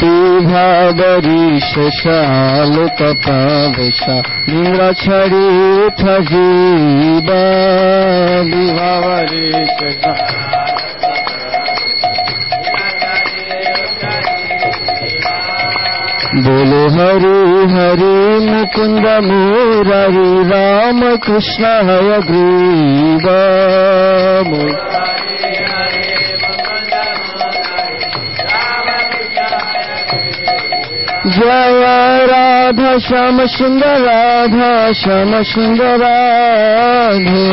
[0.00, 4.16] বিভাবরী শশালোক পাবেশা
[4.48, 5.46] নিরাছড়ি
[5.96, 7.44] থজিবা
[8.44, 10.49] বিভাবরী শশা
[16.34, 23.26] بولو ہری ہری مکند مرری رام کشن ہر گریب
[31.26, 31.66] جیا
[32.26, 37.48] رادھا شام سندر رادھا شام سندر رادھے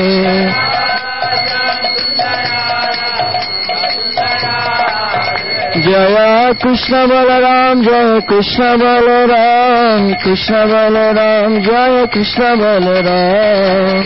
[5.87, 14.03] राधे जय कृष्ण बलराम जय कृष्ण बलराम कृष्ण बलराम जय कृष्ण बलराम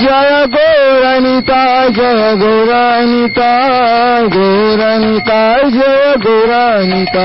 [0.00, 3.50] जय गौरनिता जय गौरानिता
[4.34, 7.24] गौरनिता जय गौरानिता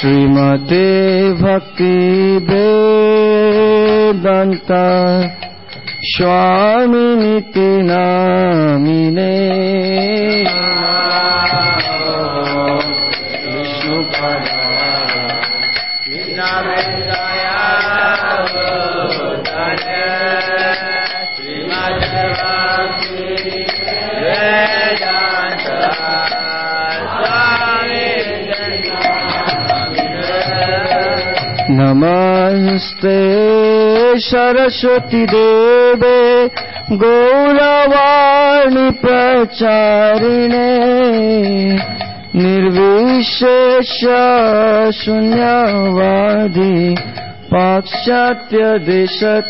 [0.00, 0.84] श्रीमते
[1.40, 1.88] भक्ति
[2.50, 4.70] वेदान्त
[6.10, 9.26] स्वामिनिति नामिने
[31.93, 33.17] नमस्ते
[34.19, 36.19] सरस्वती देवे
[37.01, 40.69] गौरवाणी प्रचारिणे
[42.35, 43.93] निर्विशेष
[44.99, 46.95] शून्यवादी
[47.51, 49.41] पाश्चात्य देशतारिणे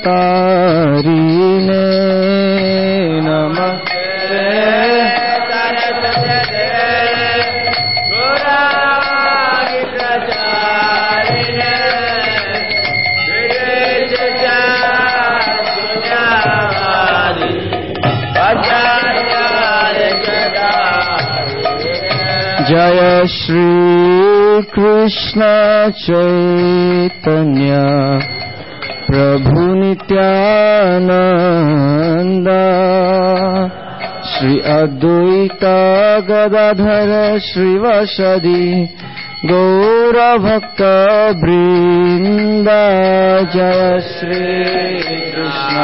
[22.72, 25.48] जय श्री कृष्ण
[26.02, 27.80] चैतन्य
[29.08, 30.88] प्रभु नित्यानंद
[34.30, 35.66] श्री अद्वैत
[36.30, 37.12] गदाधर
[37.50, 38.64] श्रीवसदि
[39.52, 40.82] गौरभक्त
[41.44, 42.72] वृंद
[43.56, 44.42] जय श्री
[45.36, 45.82] कृष्ण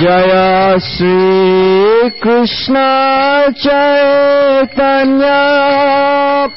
[0.00, 0.32] जय
[0.86, 2.74] श्रीकृष्ण
[3.62, 5.38] चैतन्या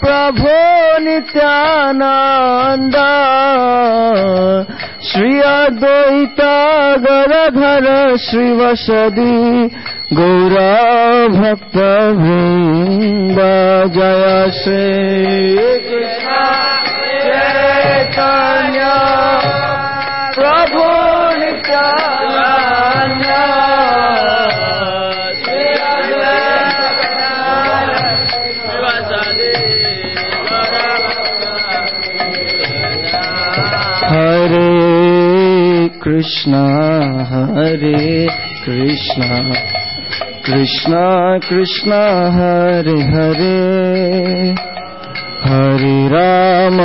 [0.02, 0.58] प्रभु
[1.06, 2.98] नित्यानन्द
[5.08, 6.54] श्री अद्वैता
[7.06, 7.88] गरधर
[8.26, 9.38] श्रीवसदि
[10.20, 11.00] गौरभक्तवृन्द।
[13.98, 14.26] जय
[14.62, 16.38] श्रीकृष्ण
[17.26, 18.96] जैतन्या
[20.38, 20.86] प्रभु
[21.40, 21.86] नित्या
[37.32, 37.84] ہر
[38.66, 38.96] کری
[43.12, 44.54] ہری
[45.46, 46.80] ہری رام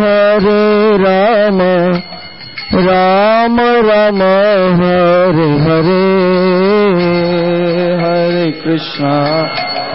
[0.00, 1.60] ہری رام
[2.86, 4.22] رام رام
[4.80, 6.04] ہر ہری
[8.00, 9.00] ہر کش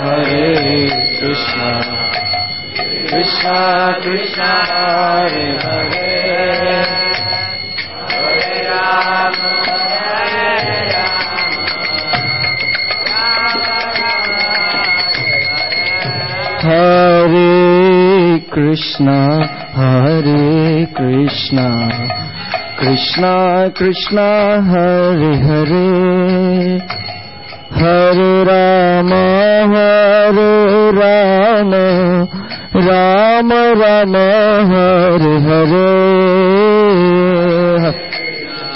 [0.03, 0.87] ہری
[1.19, 1.45] کش
[5.59, 6.04] ہری
[18.55, 19.19] Hare Krishna
[19.75, 21.67] Hare Krishna.
[22.79, 26.79] Krishna Krishna Hare Hare.
[27.71, 29.25] Hare Rama
[29.75, 31.85] Hare Rama.
[32.73, 34.27] Rama Rama
[34.71, 35.89] Hare Hare.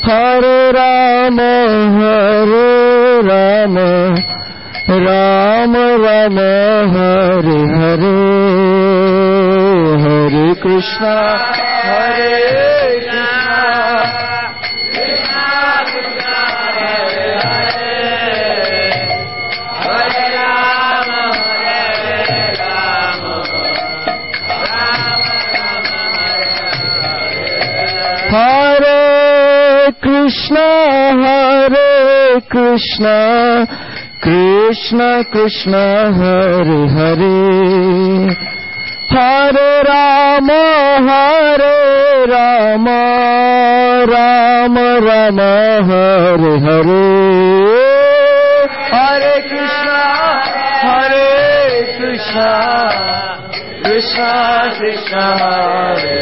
[0.05, 1.53] Hare Rama
[1.97, 3.91] Hare Rama
[4.89, 6.53] Rama Rama
[6.93, 8.17] Hare Hare
[10.05, 11.63] Hare Krishna
[29.83, 30.57] ہر کشن
[31.21, 31.75] ہر
[32.49, 33.07] کشن
[34.21, 35.01] کشن
[35.33, 35.75] کشن
[36.19, 38.29] ہر ہری
[39.11, 39.59] ہر
[39.89, 40.51] رام
[41.09, 41.65] ہر
[42.29, 42.87] رام
[44.11, 45.41] رام رم
[45.91, 47.11] ہر ہری
[48.93, 49.77] ہر کش
[50.85, 51.17] ہر
[51.99, 52.37] کشن
[54.79, 56.22] کشن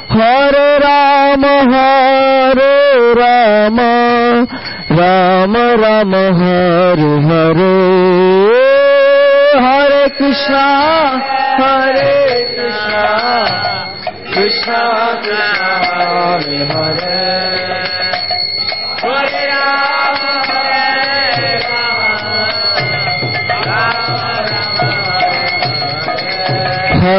[0.07, 3.91] Hare Rama Hare Rama
[4.89, 7.76] Rama Rama Hare Hare
[9.60, 10.66] Hare Krishna
[11.60, 12.16] Hare
[12.55, 13.03] Krishna
[14.34, 14.82] Krishna
[15.24, 15.49] Krishna
[16.72, 17.68] Hare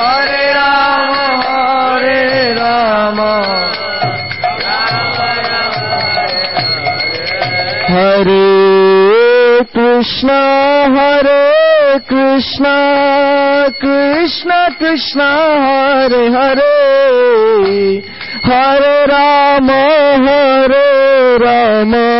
[0.00, 3.32] Hare Rama, Hare Rama,
[7.92, 10.40] Hare Krishna,
[10.96, 12.76] Hare Krishna,
[13.78, 15.30] Krishna Krishna,
[15.66, 16.72] Hare Hare,
[18.48, 19.82] Hare Rama,
[20.24, 22.10] Hare Rama,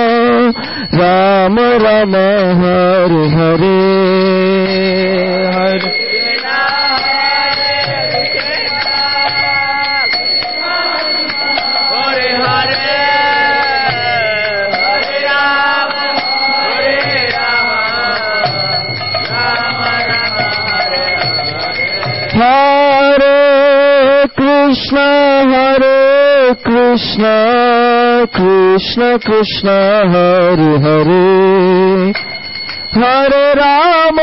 [32.97, 34.19] ہر کرام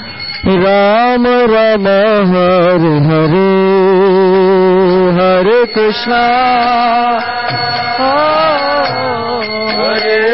[0.43, 3.51] Rama Rama, Hare Hare,
[5.13, 6.25] Hare Krishna,
[9.77, 10.30] Hare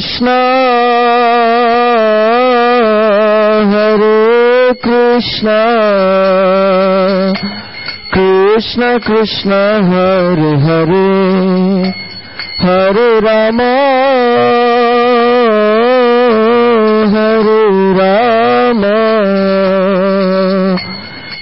[0.00, 0.40] Hare Krishna,
[3.70, 5.60] Hare Krishna,
[8.10, 11.92] Krishna Krishna, Hare Hare,
[12.60, 13.74] Hare Rama,
[17.12, 17.60] Hare
[18.00, 18.98] Rama,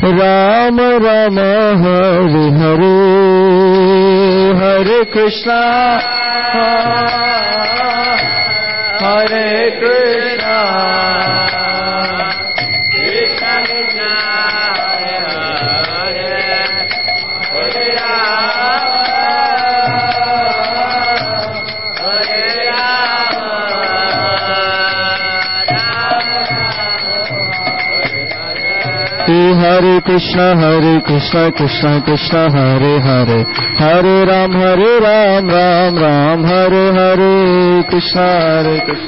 [0.03, 2.97] Rama Rama, Hare Hare,
[4.59, 5.59] Hare Krishna.
[9.09, 11.28] Hare Krishna.
[30.09, 33.33] کشن ہر کشن کشن کشن ہر ہر
[33.81, 39.03] ہری رام ہری رام رام رام ہر ہری کشن ہر کش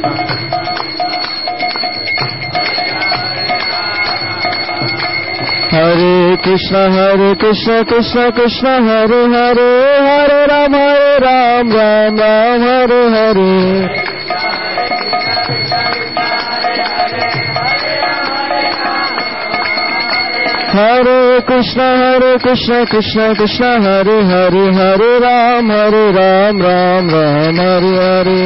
[5.73, 12.97] ہری کشن ہر کشن کشن کشن ہری ہری ہر رام ہر رام رام رام ہر
[13.13, 14.10] ہری
[20.75, 27.95] ہرے کشن ہرے کشن کشن کشن ہری ہری ہری رام ہری رام رام رام ہری
[27.99, 28.43] ہری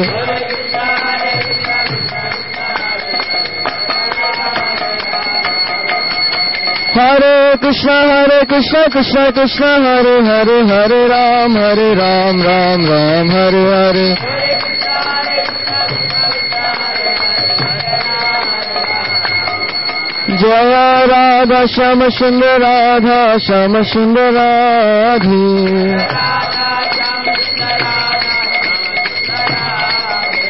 [6.95, 13.65] ہرے کشن ہرے کشن کشن کشن ہری ہری ہر رام ہری رام رام رام ہری
[13.65, 14.34] ہری
[20.41, 25.45] Jaya Radha Shama Sundar Radha Shama Sundar Radhe.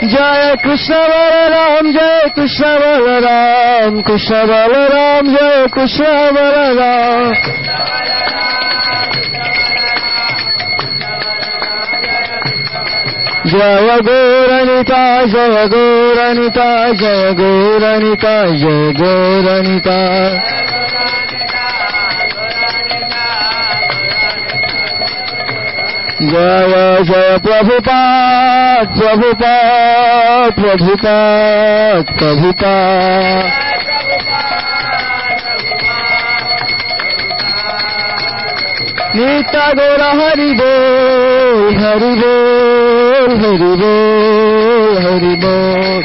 [0.10, 7.75] Jaya Krishna Balaram, Jaya Krishna Balaram, Krishna Balaram, Jaya Krishna Balaram.
[13.58, 19.80] جورنتا جگ گورنتا جورنیتا جورنی
[32.18, 32.76] جبتا
[39.16, 40.72] نیتا گو ر ہریدو
[41.80, 42.34] ہریدو
[43.26, 46.04] Bol, Hari Bol, Hari Bol.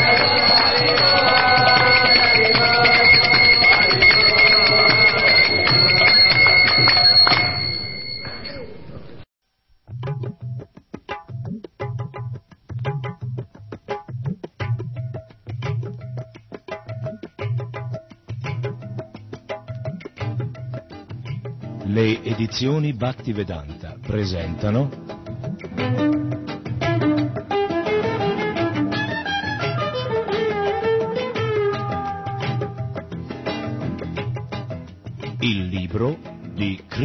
[21.85, 24.89] Le edizioni Bhaktivedanta presentano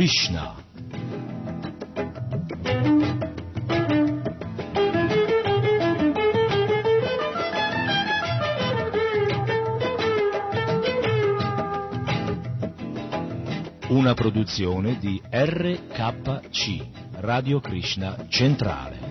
[0.05, 0.53] Krishna.
[13.87, 16.85] Una produzione di RKC,
[17.21, 19.04] Radio Krishna Centrale.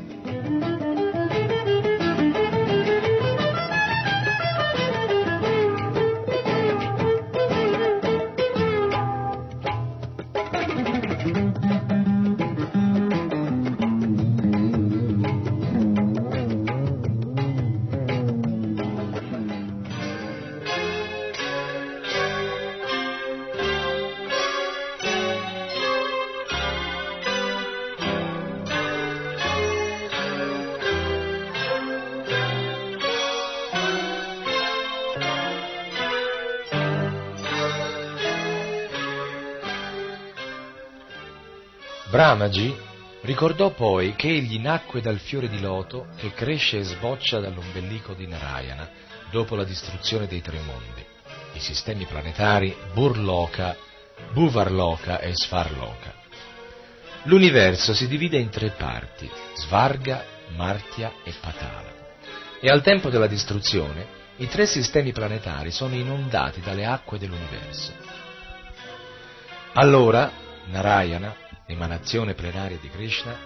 [42.34, 42.76] Brahmaji
[43.20, 48.26] ricordò poi che egli nacque dal fiore di loto che cresce e sboccia dall'ombelico di
[48.26, 48.90] Narayana
[49.30, 51.04] dopo la distruzione dei tre mondi,
[51.52, 53.76] i sistemi planetari Burloka,
[54.32, 56.12] Bhuvarloka e Svarloka.
[57.24, 60.24] L'universo si divide in tre parti, Svarga,
[60.56, 61.92] Martya e Patala.
[62.60, 67.92] E al tempo della distruzione i tre sistemi planetari sono inondati dalle acque dell'universo.
[69.74, 70.32] Allora
[70.66, 73.36] Narayana, emanazione plenaria di Krishna,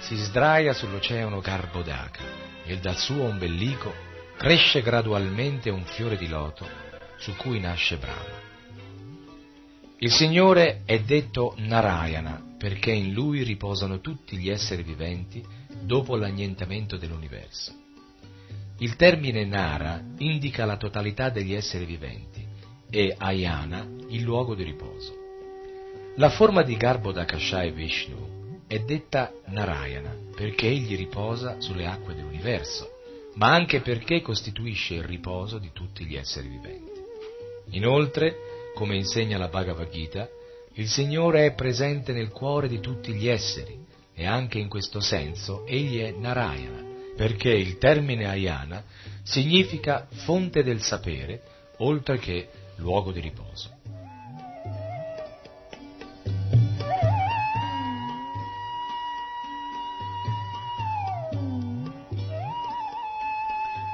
[0.00, 2.22] si sdraia sull'oceano Garbhodaka
[2.64, 3.92] e dal suo ombelico
[4.36, 6.66] cresce gradualmente un fiore di loto
[7.18, 8.48] su cui nasce Brahma.
[9.98, 15.44] Il Signore è detto Narayana perché in lui riposano tutti gli esseri viventi
[15.82, 17.72] dopo l'annientamento dell'universo.
[18.78, 22.46] Il termine Nara indica la totalità degli esseri viventi
[22.88, 25.19] e Ayana il luogo di riposo.
[26.20, 32.90] La forma di Garbhodakashai Vishnu è detta Narayana perché egli riposa sulle acque dell'universo,
[33.36, 37.00] ma anche perché costituisce il riposo di tutti gli esseri viventi.
[37.70, 38.36] Inoltre,
[38.74, 40.28] come insegna la Bhagavad Gita,
[40.74, 45.64] il Signore è presente nel cuore di tutti gli esseri e anche in questo senso
[45.66, 46.84] egli è Narayana,
[47.16, 48.84] perché il termine Ayana
[49.22, 51.40] significa fonte del sapere,
[51.78, 52.46] oltre che
[52.76, 53.78] luogo di riposo.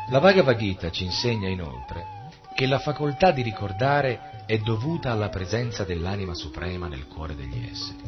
[0.09, 5.83] La Bhagavad Gita ci insegna inoltre che la facoltà di ricordare è dovuta alla presenza
[5.83, 7.99] dell'anima suprema nel cuore degli esseri.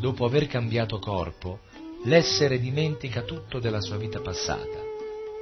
[0.00, 1.60] Dopo aver cambiato corpo,
[2.04, 4.80] l'essere dimentica tutto della sua vita passata,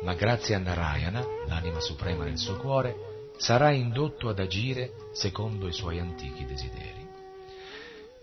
[0.03, 5.72] ma grazie a Narayana, l'anima suprema nel suo cuore, sarà indotto ad agire secondo i
[5.72, 7.07] suoi antichi desideri.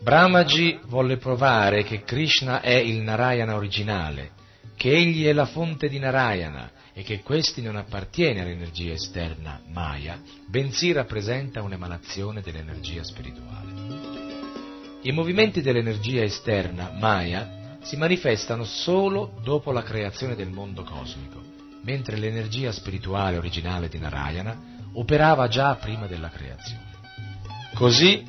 [0.02, 4.32] Brahmaji volle provare che Krishna è il Narayana originale,
[4.76, 10.22] che egli è la fonte di Narayana e che questi non appartiene all'energia esterna Maya,
[10.48, 13.72] bensì rappresenta un'emanazione dell'energia spirituale.
[15.02, 21.42] I movimenti dell'energia esterna, Maya, si manifestano solo dopo la creazione del mondo cosmico,
[21.84, 26.92] mentre l'energia spirituale originale di Narayana operava già prima della creazione.
[27.74, 28.24] Così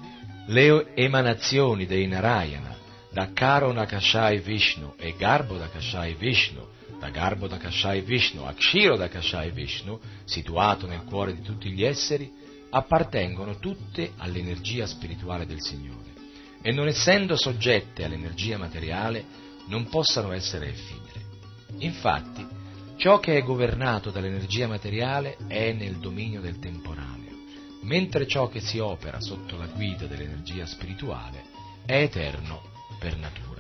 [0.47, 2.75] le emanazioni dei Narayana
[3.13, 6.67] da Karo Nakashai Vishnu e Garbo Nakashai Vishnu,
[6.99, 12.33] da Garbo Nakashai Vishnu a Kshiro Nakashai Vishnu, situato nel cuore di tutti gli esseri,
[12.71, 16.13] appartengono tutte all'energia spirituale del Signore
[16.67, 19.23] e non essendo soggette all'energia materiale
[19.67, 21.21] non possano essere effimere.
[21.79, 22.47] Infatti,
[22.97, 27.37] ciò che è governato dall'energia materiale è nel dominio del temporaneo,
[27.83, 31.45] mentre ciò che si opera sotto la guida dell'energia spirituale
[31.85, 32.63] è eterno
[32.99, 33.54] per natura.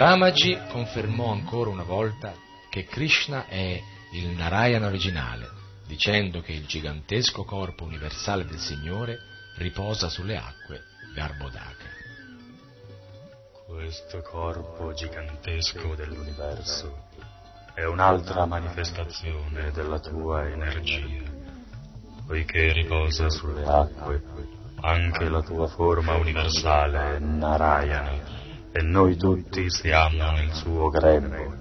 [0.00, 2.32] Brahmaji confermò ancora una volta
[2.70, 3.78] che Krishna è
[4.14, 5.46] il Narayana originale,
[5.86, 9.18] dicendo che il gigantesco corpo universale del Signore
[9.58, 10.84] riposa sulle acque
[11.14, 11.84] Garbodaka.
[13.66, 17.08] Questo corpo gigantesco dell'universo
[17.74, 21.30] è un'altra manifestazione della tua energia,
[22.26, 24.22] poiché riposa sulle acque,
[24.80, 28.39] anche la tua forma universale Narayana
[28.72, 31.56] e noi tutti siamo nel suo grembo.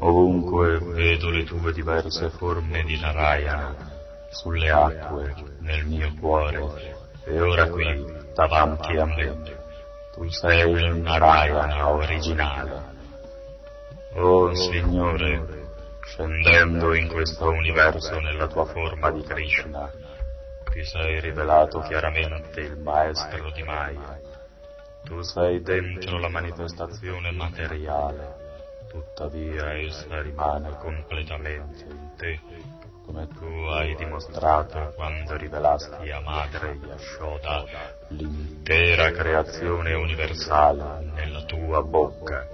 [0.00, 3.74] Ovunque vedo le tue diverse forme di Narayana,
[4.30, 9.56] sulle acque, nel mio cuore, e ora qui, davanti a me,
[10.14, 12.96] tu sei il Narayana originale.
[14.14, 15.66] Oh Signore,
[16.06, 19.90] scendendo in questo universo nella tua forma di Krishna,
[20.70, 24.26] ti sei rivelato chiaramente il Maestro di Maya
[25.08, 28.34] tu sei dentro la manifestazione materiale,
[28.90, 32.38] tuttavia essa rimane completamente in te,
[33.06, 37.64] come tu hai dimostrato quando rivelasti a Madre Yashoda
[38.08, 42.46] l'intera creazione universale nella tua bocca.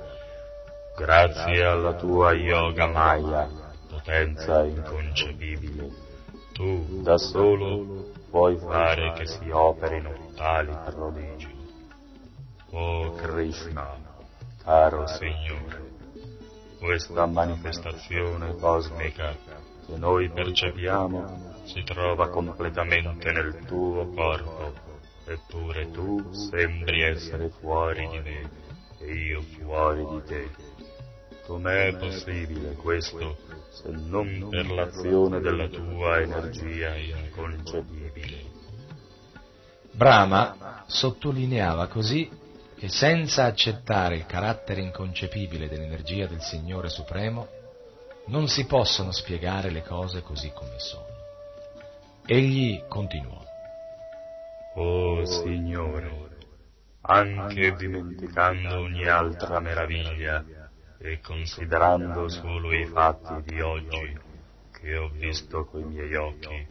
[0.96, 3.50] Grazie alla tua yoga maya,
[3.88, 5.90] potenza inconcepibile,
[6.52, 11.53] tu da solo puoi fare che si operino tali prodigi.
[12.76, 13.86] Oh Krishna,
[14.64, 15.92] caro Signore,
[16.80, 19.32] questa manifestazione cosmica
[19.86, 24.72] che noi percepiamo si trova completamente nel tuo corpo,
[25.24, 28.50] eppure tu sembri essere fuori di me
[28.98, 30.50] e io fuori di te.
[31.46, 33.36] Com'è possibile questo
[33.70, 38.50] se non per l'azione della tua energia inconcepibile?
[39.92, 42.42] Brahma sottolineava così
[42.84, 47.48] che senza accettare il carattere inconcepibile dell'energia del Signore Supremo,
[48.26, 51.06] non si possono spiegare le cose così come sono.
[52.26, 53.42] Egli continuò.
[54.74, 56.28] Oh Signore,
[57.00, 60.44] anche dimenticando ogni altra meraviglia
[60.98, 64.18] e considerando solo i fatti di oggi
[64.78, 66.66] che ho visto coi miei occhi,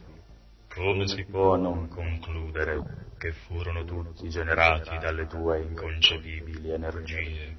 [0.72, 7.56] come si può non concludere che furono tutti generati dalle tue inconcepibili energie.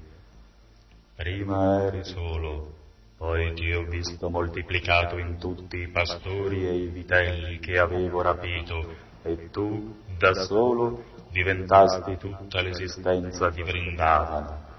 [1.16, 2.72] Prima eri solo,
[3.18, 8.94] poi ti ho visto moltiplicato in tutti i pastori e i vitelli che avevo rapito,
[9.24, 14.74] e tu, da solo, diventasti tutta l'esistenza di Vrindavana.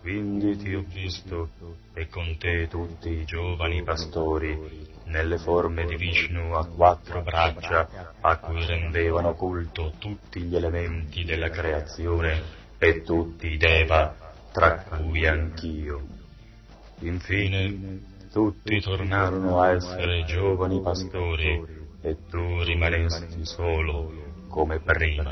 [0.00, 1.50] Quindi ti ho visto,
[1.92, 8.38] e con te tutti i giovani pastori, nelle forme di Vishnu a quattro braccia a
[8.38, 12.42] cui rendevano culto tutti gli elementi della creazione
[12.78, 14.14] e tutti i Deva,
[14.52, 16.00] tra cui anch'io.
[17.00, 18.00] Infine,
[18.32, 21.62] tutti tornarono a essere giovani pastori
[22.00, 24.10] e tu rimanesti solo
[24.48, 25.30] come prima.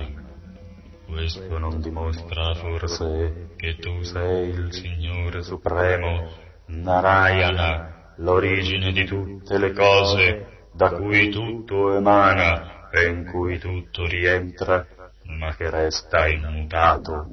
[1.06, 6.28] Questo non dimostra forse che tu sei il Signore Supremo,
[6.66, 14.86] Narayana, l'origine di tutte le cose, da cui tutto emana e in cui tutto rientra,
[15.24, 17.26] ma che resta immutato.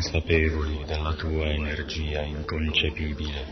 [0.00, 3.44] Consapevoli della tua energia inconcepibile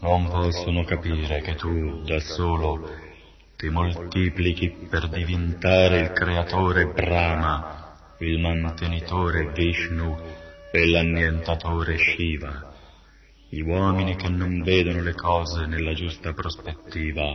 [0.00, 2.86] non possono capire che tu da solo
[3.56, 10.14] ti moltiplichi per diventare il creatore Brahma, il mantenitore Vishnu
[10.70, 12.74] e l'annientatore Shiva.
[13.48, 17.34] Gli uomini che non vedono le cose nella giusta prospettiva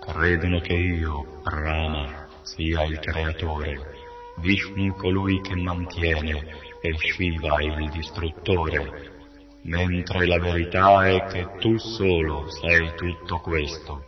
[0.00, 3.96] credono che io, Brahma, sia il creatore,
[4.36, 9.08] Vishnu colui che mantiene e Shiva il distruttore
[9.62, 14.04] mentre la verità è che tu solo sei tutto questo,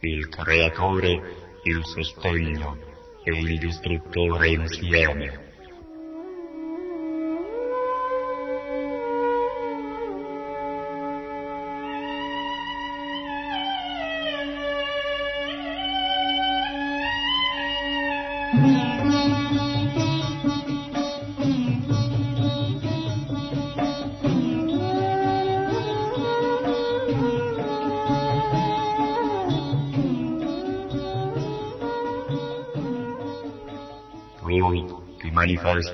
[0.00, 1.22] il creatore,
[1.62, 2.76] il sostegno
[3.22, 5.53] e il distruttore insieme.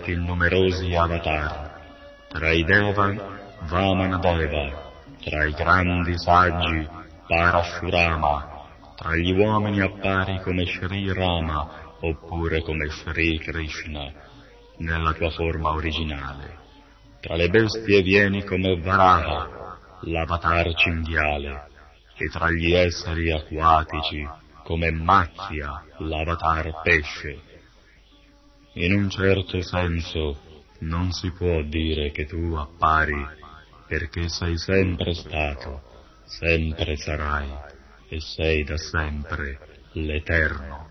[0.01, 1.71] Manifesti in numerosi avatar,
[2.29, 3.39] tra i Deva,
[3.69, 4.93] Vamanadeva,
[5.23, 6.89] tra i grandi saggi,
[7.27, 14.11] Parashurama, tra gli uomini appari come Sri Rama oppure come Sri Krishna,
[14.79, 16.59] nella tua forma originale.
[17.21, 21.69] Tra le bestie vieni come Varaha, l'avatar cinghiale,
[22.17, 24.27] e tra gli esseri acquatici
[24.65, 27.49] come Matsya, l'avatar pesce
[28.75, 33.27] in un certo senso non si può dire che tu appari
[33.87, 35.83] perché sei sempre stato,
[36.25, 37.49] sempre sarai
[38.09, 39.59] e sei da sempre
[39.93, 40.90] l'Eterno.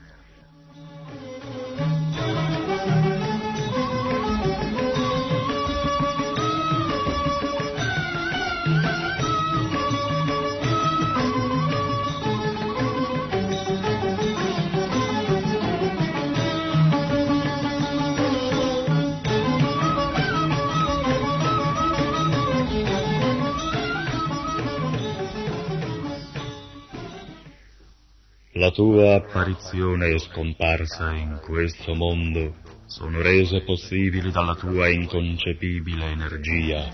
[28.70, 36.88] La tua apparizione e scomparsa in questo mondo sono rese possibili dalla tua inconcepibile energia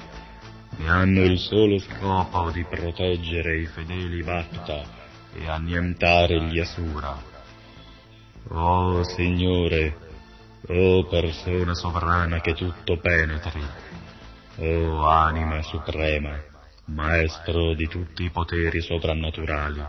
[0.79, 4.83] e hanno il solo scopo di proteggere i fedeli Bhatta
[5.33, 7.21] e annientare gli Asura.
[8.51, 9.97] Oh Signore,
[10.69, 13.61] oh persona sovrana che tutto penetri,
[14.59, 16.41] oh anima suprema,
[16.85, 19.83] maestro di tutti i poteri sovrannaturali,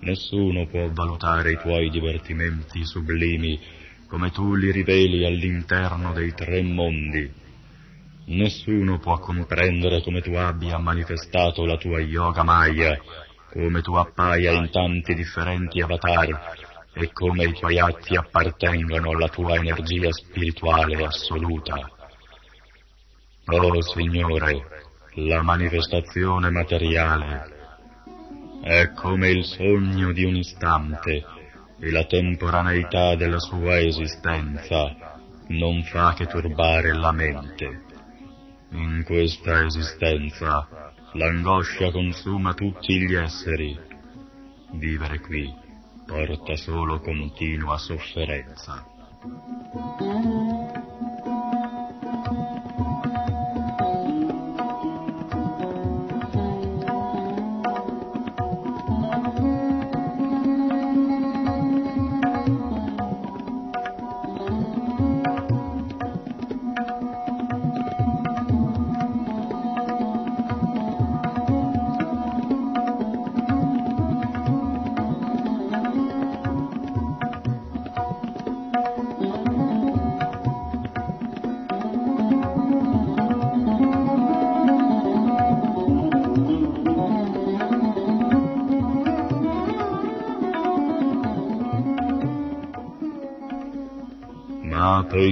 [0.00, 3.58] Nessuno può valutare i tuoi divertimenti sublimi
[4.06, 7.28] come tu li riveli all'interno dei tre mondi.
[8.26, 13.00] Nessuno può comprendere come tu abbia manifestato la tua yoga maya,
[13.50, 16.54] come tu appaia in tanti differenti avatar
[16.92, 21.90] e come i tuoi atti appartengano alla tua energia spirituale assoluta.
[23.46, 24.66] Oh Signore,
[25.14, 27.55] la manifestazione materiale
[28.66, 31.24] è come il sogno di un istante
[31.78, 35.20] e la temporaneità della sua esistenza
[35.50, 37.82] non fa che turbare la mente.
[38.70, 40.66] In questa esistenza
[41.12, 43.78] l'angoscia consuma tutti gli esseri.
[44.72, 45.48] Vivere qui
[46.04, 48.84] porta solo continua sofferenza.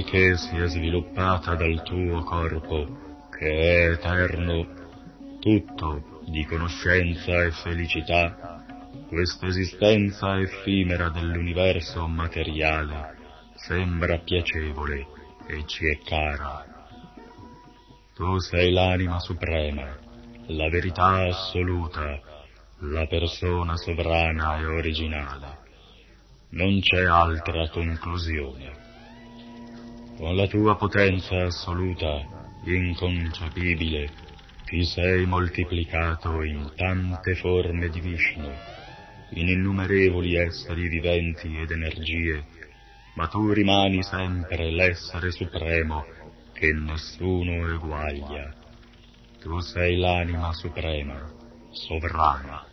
[0.05, 4.67] Poiché si è sviluppata dal tuo corpo, che è eterno,
[5.39, 8.63] tutto di conoscenza e felicità,
[9.07, 13.15] questa esistenza effimera dell'universo materiale
[13.55, 15.07] sembra piacevole
[15.47, 16.63] e ci è cara.
[18.13, 19.97] Tu sei l'anima suprema,
[20.47, 22.19] la verità assoluta,
[22.81, 25.57] la persona sovrana e originale.
[26.49, 28.84] Non c'è altra conclusione.
[30.17, 32.25] Con la tua potenza assoluta,
[32.63, 34.09] inconcepibile,
[34.65, 38.49] ti sei moltiplicato in tante forme di Vishnu,
[39.31, 42.45] in innumerevoli esseri viventi ed energie,
[43.15, 46.05] ma tu rimani sempre l'essere supremo
[46.53, 48.53] che nessuno eguaglia.
[49.41, 51.29] Tu sei l'anima suprema,
[51.71, 52.65] sovrana.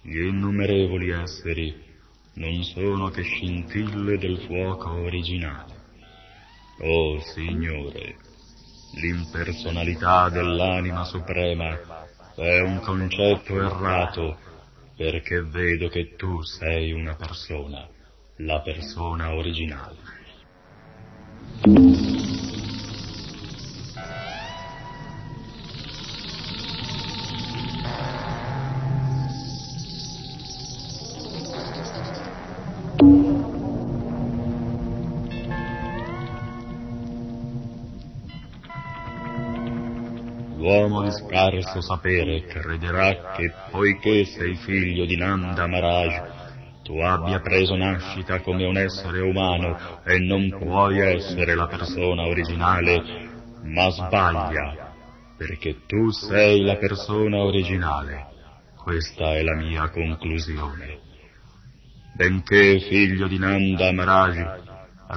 [0.00, 1.86] Gli innumerevoli esseri
[2.34, 5.77] non sono che scintille del fuoco originale.
[6.80, 8.16] Oh Signore,
[8.92, 11.76] l'impersonalità dell'anima suprema
[12.36, 14.38] è un concetto errato
[14.96, 17.84] perché vedo che tu sei una persona,
[18.36, 19.96] la persona originale.
[41.38, 46.22] L'uomo di scarso sapere crederà che poiché sei figlio di Nanda Maharaj,
[46.82, 53.02] tu abbia preso nascita come un essere umano e non puoi essere la persona originale,
[53.62, 54.92] ma sbaglia,
[55.36, 58.26] perché tu sei la persona originale.
[58.74, 60.98] Questa è la mia conclusione.
[62.16, 64.60] Benché figlio di Nanda Maharaj,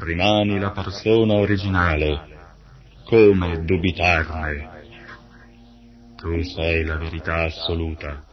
[0.04, 2.30] rimani la persona originale.
[3.06, 4.81] Come dubitarne?
[6.22, 8.24] Tu sei la verità assoluta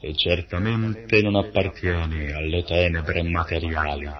[0.00, 4.10] e certamente non appartieni alle tenebre materiali.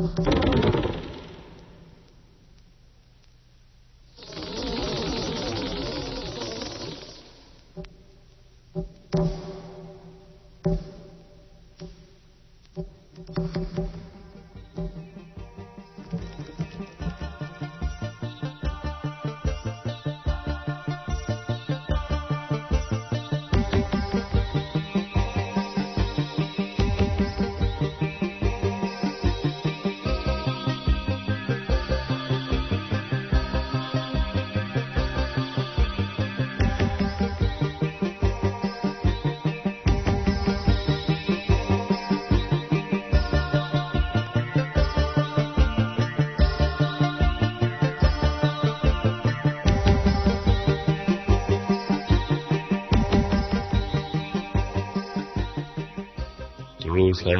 [0.00, 0.49] Tu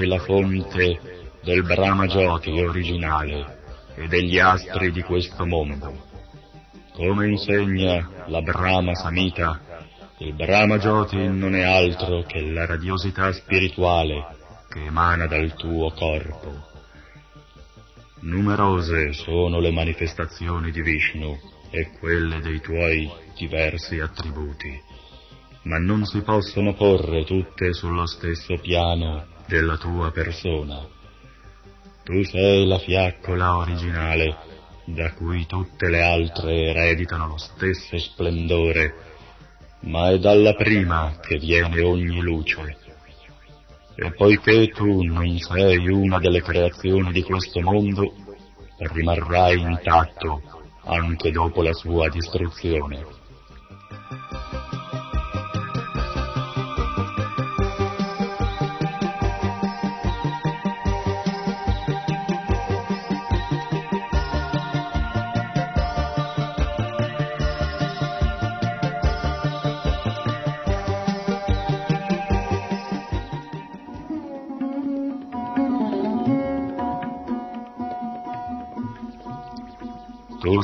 [0.00, 0.98] sei la fonte
[1.42, 3.58] del Brahma Jyoti originale
[3.96, 6.08] e degli astri di questo mondo.
[6.94, 9.60] Come insegna la Brahma Samhita,
[10.18, 14.36] il Brahma Jyoti non è altro che la radiosità spirituale
[14.70, 16.68] che emana dal tuo corpo.
[18.20, 21.38] Numerose sono le manifestazioni di Vishnu
[21.70, 24.80] e quelle dei tuoi diversi attributi,
[25.64, 30.86] ma non si possono porre tutte sullo stesso piano della tua persona.
[32.04, 34.36] Tu sei la fiaccola originale
[34.84, 38.94] da cui tutte le altre ereditano lo stesso splendore,
[39.80, 42.78] ma è dalla prima che viene ogni luce.
[43.96, 48.14] E poiché tu non sei una delle creazioni di questo mondo,
[48.78, 50.42] rimarrai intatto
[50.84, 53.19] anche dopo la sua distruzione.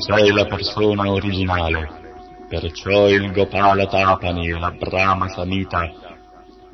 [0.06, 1.88] Sei la persona originale,
[2.48, 5.90] perciò il Gopala Tapani e la Brahma Samhita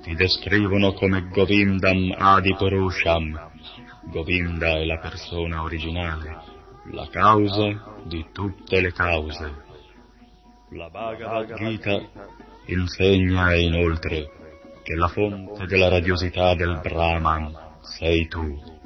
[0.02, 3.50] ti descrivono come Govindam Adipurusham.
[4.10, 6.42] Govinda è la persona originale,
[6.90, 9.64] la causa di tutte le cause.
[10.72, 12.02] La Bhagavad Gita
[12.66, 14.28] insegna inoltre
[14.82, 18.80] che la fonte della radiosità del Brahman sei tu.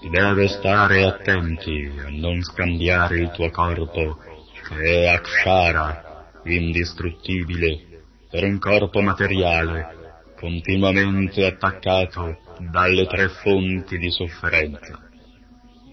[0.00, 4.18] Si deve stare attenti a non scambiare il tuo corpo,
[4.66, 12.38] che è Akshara, indistruttibile, per un corpo materiale continuamente attaccato
[12.70, 15.06] dalle tre fonti di sofferenza.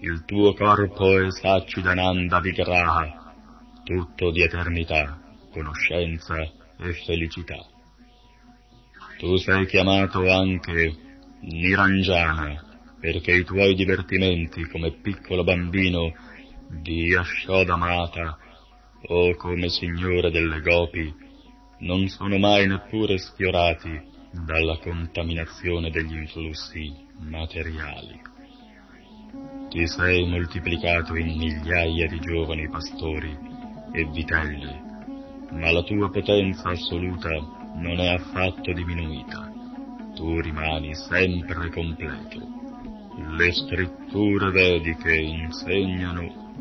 [0.00, 3.34] Il tuo corpo è Sachidananda Vigraha,
[3.84, 5.20] tutto di eternità,
[5.52, 7.62] conoscenza e felicità.
[9.18, 10.96] Tu sei chiamato anche
[11.40, 12.67] Niranjana
[13.00, 16.12] perché i tuoi divertimenti come piccolo bambino
[16.68, 18.36] di Ashodamata
[19.06, 21.14] o come signore delle gopi
[21.80, 28.20] non sono mai neppure sfiorati dalla contaminazione degli influssi materiali.
[29.68, 33.36] Ti sei moltiplicato in migliaia di giovani pastori
[33.92, 34.80] e vitelli,
[35.52, 37.30] ma la tua potenza assoluta
[37.76, 39.52] non è affatto diminuita.
[40.14, 42.57] Tu rimani sempre completo.
[43.20, 46.54] Le scritture vediche insegnano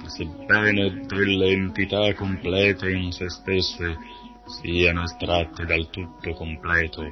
[0.00, 3.98] che sebbene delle entità complete in se stesse
[4.46, 7.02] siano estratte dal tutto completo,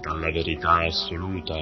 [0.00, 1.58] dalla verità assoluta,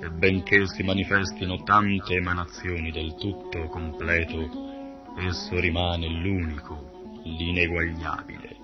[0.00, 8.56] e benché si manifestino tante emanazioni del tutto completo, esso rimane l'unico, l'ineguagliabile.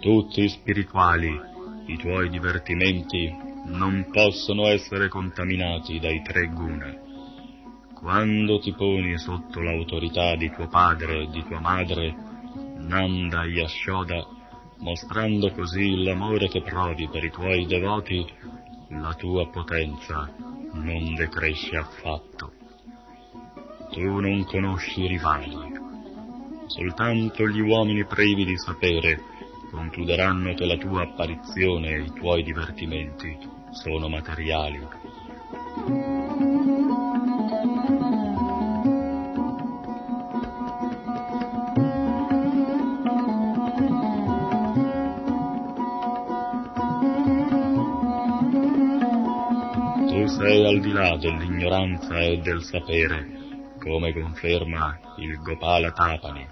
[0.00, 1.40] Tutti spirituali,
[1.86, 7.06] i tuoi divertimenti non possono essere contaminati dai tre guna.
[7.94, 12.14] Quando ti poni sotto l'autorità di tuo padre e di tua madre,
[12.78, 14.24] Nanda Yashoda,
[14.78, 18.24] mostrando così l'amore che provi per i tuoi devoti,
[18.90, 20.32] la tua potenza
[20.72, 22.52] non decresce affatto.
[23.90, 25.56] Tu non conosci rivali.
[26.66, 29.20] Soltanto gli uomini privi di sapere
[29.70, 34.86] concluderanno che la tua apparizione e i tuoi divertimenti sono materiali.
[50.06, 53.26] Tu sei al di là dell'ignoranza e del sapere,
[53.78, 56.46] come conferma il Gopala Tapani.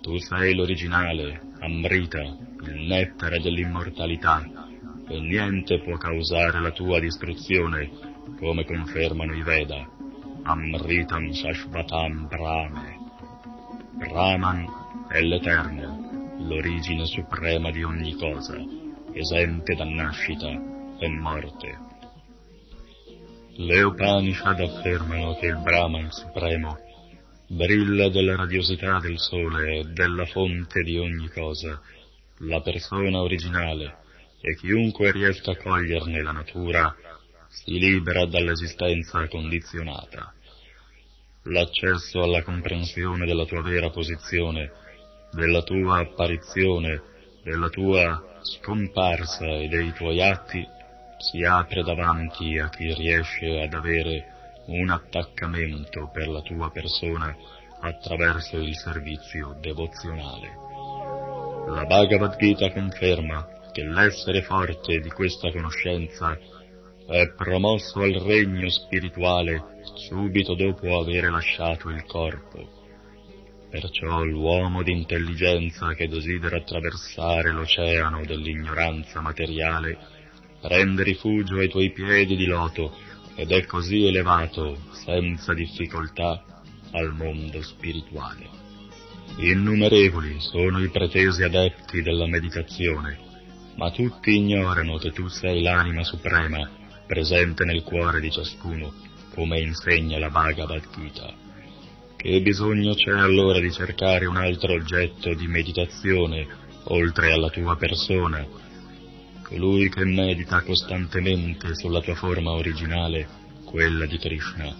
[0.00, 4.65] Tu sei l'originale, Amrita, il nettare dell'immortalità,
[5.08, 7.90] e niente può causare la tua distruzione,
[8.38, 9.88] come confermano i Veda.
[10.42, 12.98] Amritam Shashvatam Brahme.
[13.92, 14.66] Brahman
[15.08, 18.56] è l'Eterno, l'origine suprema di ogni cosa,
[19.12, 20.48] esente da nascita
[20.98, 21.78] e morte.
[23.58, 26.76] Le Upanishad affermano che il Brahman supremo
[27.48, 31.80] brilla della radiosità del sole e della fonte di ogni cosa,
[32.38, 34.04] la persona originale,
[34.46, 36.94] e chiunque riesca a coglierne la natura
[37.48, 40.32] si libera dall'esistenza condizionata.
[41.46, 44.70] L'accesso alla comprensione della tua vera posizione,
[45.32, 47.02] della tua apparizione,
[47.42, 50.64] della tua scomparsa e dei tuoi atti
[51.18, 57.34] si apre davanti a chi riesce ad avere un attaccamento per la tua persona
[57.80, 60.50] attraverso il servizio devozionale.
[61.68, 66.34] La Bhagavad Gita conferma che l'essere forte di questa conoscenza
[67.06, 72.66] è promosso al regno spirituale subito dopo aver lasciato il corpo.
[73.68, 79.98] Perciò l'uomo d'intelligenza che desidera attraversare l'oceano dell'ignoranza materiale
[80.62, 82.96] prende rifugio ai tuoi piedi di loto
[83.34, 86.42] ed è così elevato, senza difficoltà,
[86.92, 88.48] al mondo spirituale.
[89.36, 93.25] Innumerevoli sono i pretesi adepti della meditazione,
[93.76, 96.68] ma tutti ignorano che tu sei l'anima suprema,
[97.06, 98.92] presente nel cuore di ciascuno,
[99.34, 101.32] come insegna la Bhagavad Gita.
[102.16, 106.46] Che bisogno c'è allora di cercare un altro oggetto di meditazione,
[106.84, 108.44] oltre alla tua persona,
[109.42, 113.28] colui che medita costantemente sulla tua forma originale,
[113.64, 114.74] quella di Krishna,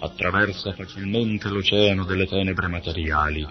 [0.00, 3.46] attraversa facilmente l'oceano delle tenebre materiali,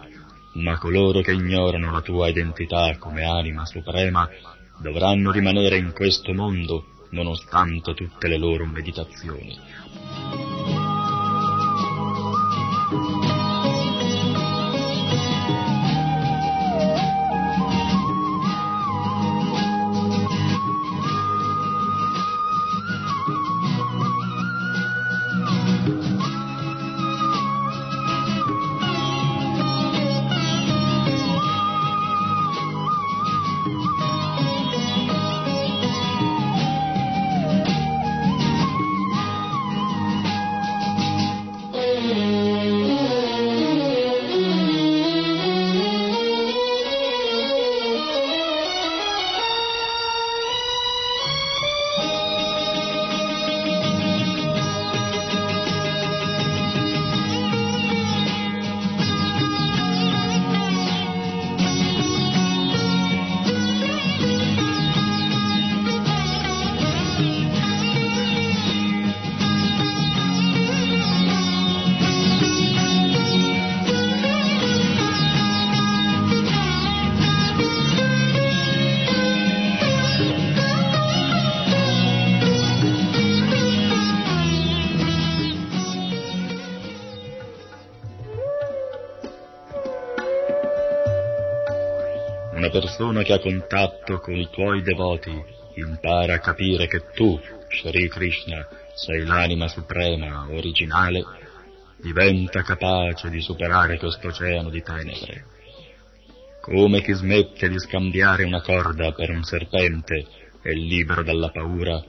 [0.53, 4.29] ma coloro che ignorano la tua identità come anima suprema
[4.79, 9.59] dovranno rimanere in questo mondo nonostante tutte le loro meditazioni.
[93.21, 95.31] Persona che ha contatto con i tuoi devoti
[95.75, 97.39] impara a capire che tu,
[97.69, 101.23] Shri Krishna, sei l'anima suprema, originale,
[102.01, 105.45] diventa capace di superare questo oceano di tenebre.
[106.61, 110.25] Come chi smette di scambiare una corda per un serpente
[110.61, 112.03] è libero dalla paura,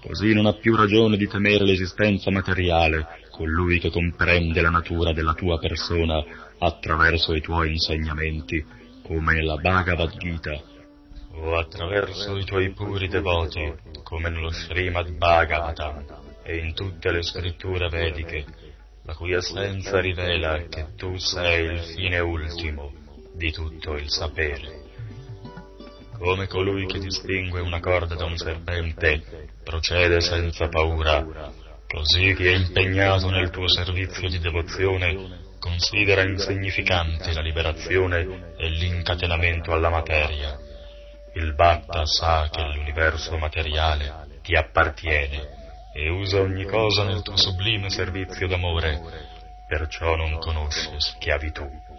[0.00, 5.34] così non ha più ragione di temere l'esistenza materiale colui che comprende la natura della
[5.34, 6.22] tua persona
[6.58, 8.64] attraverso i tuoi insegnamenti,
[9.10, 10.56] come nella Bhagavad Gita,
[11.32, 13.74] o attraverso i tuoi puri devoti,
[14.04, 16.04] come nello Srimad Bhagavatam
[16.44, 18.44] e in tutte le scritture vediche,
[19.02, 22.92] la cui essenza rivela che tu sei il fine ultimo
[23.34, 24.84] di tutto il sapere.
[26.16, 31.50] Come colui che distingue una corda da un serpente procede senza paura,
[31.88, 39.72] così chi è impegnato nel tuo servizio di devozione considera insignificanti la liberazione e l'incatenamento
[39.72, 40.58] alla materia.
[41.34, 45.58] Il Bhatta sa che l'universo materiale ti appartiene
[45.92, 49.00] e usa ogni cosa nel tuo sublime servizio d'amore,
[49.68, 51.89] perciò non conosce schiavitù.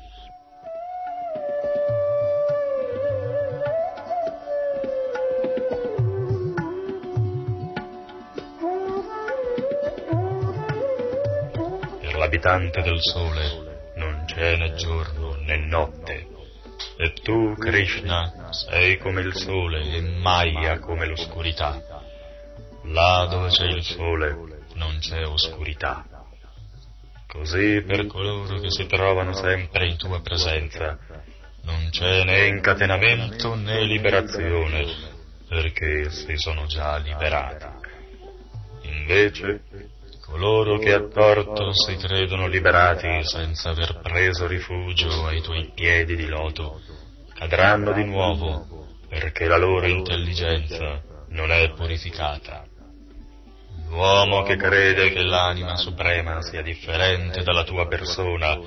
[12.32, 16.28] Per l'abitante del sole non c'è né giorno né notte,
[16.98, 21.78] e tu, Krishna, sei come il sole e Maya come l'oscurità.
[22.86, 24.34] Là dove c'è il sole
[24.76, 26.06] non c'è oscurità.
[27.28, 30.98] Così per coloro che si trovano sempre in tua presenza
[31.64, 34.86] non c'è né incatenamento né liberazione,
[35.50, 37.66] perché essi sono già liberati.
[38.84, 39.64] Invece,
[40.22, 46.28] coloro che a torto si credono liberati senza aver preso rifugio ai tuoi piedi di
[46.28, 46.80] loto,
[47.34, 52.66] cadranno di nuovo perché la loro intelligenza non è purificata.
[53.90, 58.58] L'uomo che crede che l'anima suprema sia differente dalla tua persona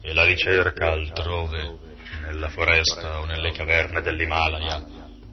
[0.00, 1.78] e la ricerca altrove,
[2.22, 4.84] nella foresta o nelle caverne dell'Himalaya,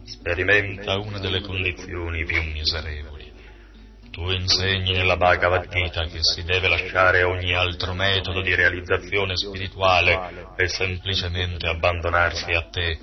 [0.04, 3.15] sperimenta una delle condizioni più miserevoli.
[4.16, 10.54] Tu insegni nella Bhagavad Gita che si deve lasciare ogni altro metodo di realizzazione spirituale
[10.56, 12.98] e semplicemente abbandonarsi a te,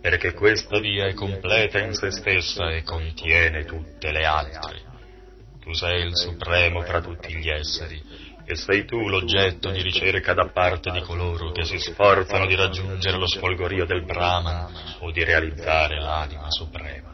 [0.00, 4.80] perché questa via è completa in se stessa e contiene tutte le altre.
[5.60, 8.02] Tu sei il supremo fra tutti gli esseri
[8.46, 13.18] e sei tu l'oggetto di ricerca da parte di coloro che si sforzano di raggiungere
[13.18, 17.13] lo sfolgorio del Brahman o di realizzare l'anima suprema.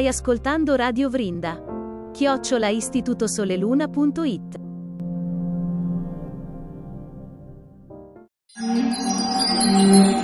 [0.00, 1.62] Stai ascoltando Radio Vrinda.
[2.12, 4.58] Chiocciola istitutosoleluna.it
[8.54, 10.19] Krishna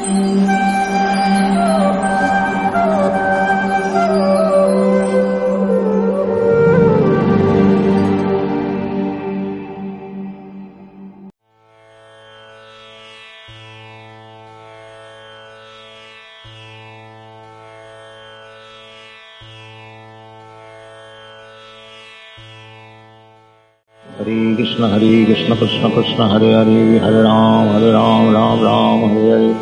[25.57, 29.55] Hare Krishna Krishna Krishna Hare Hare Hare Ram Hare Ram Ram Ram Hare Hare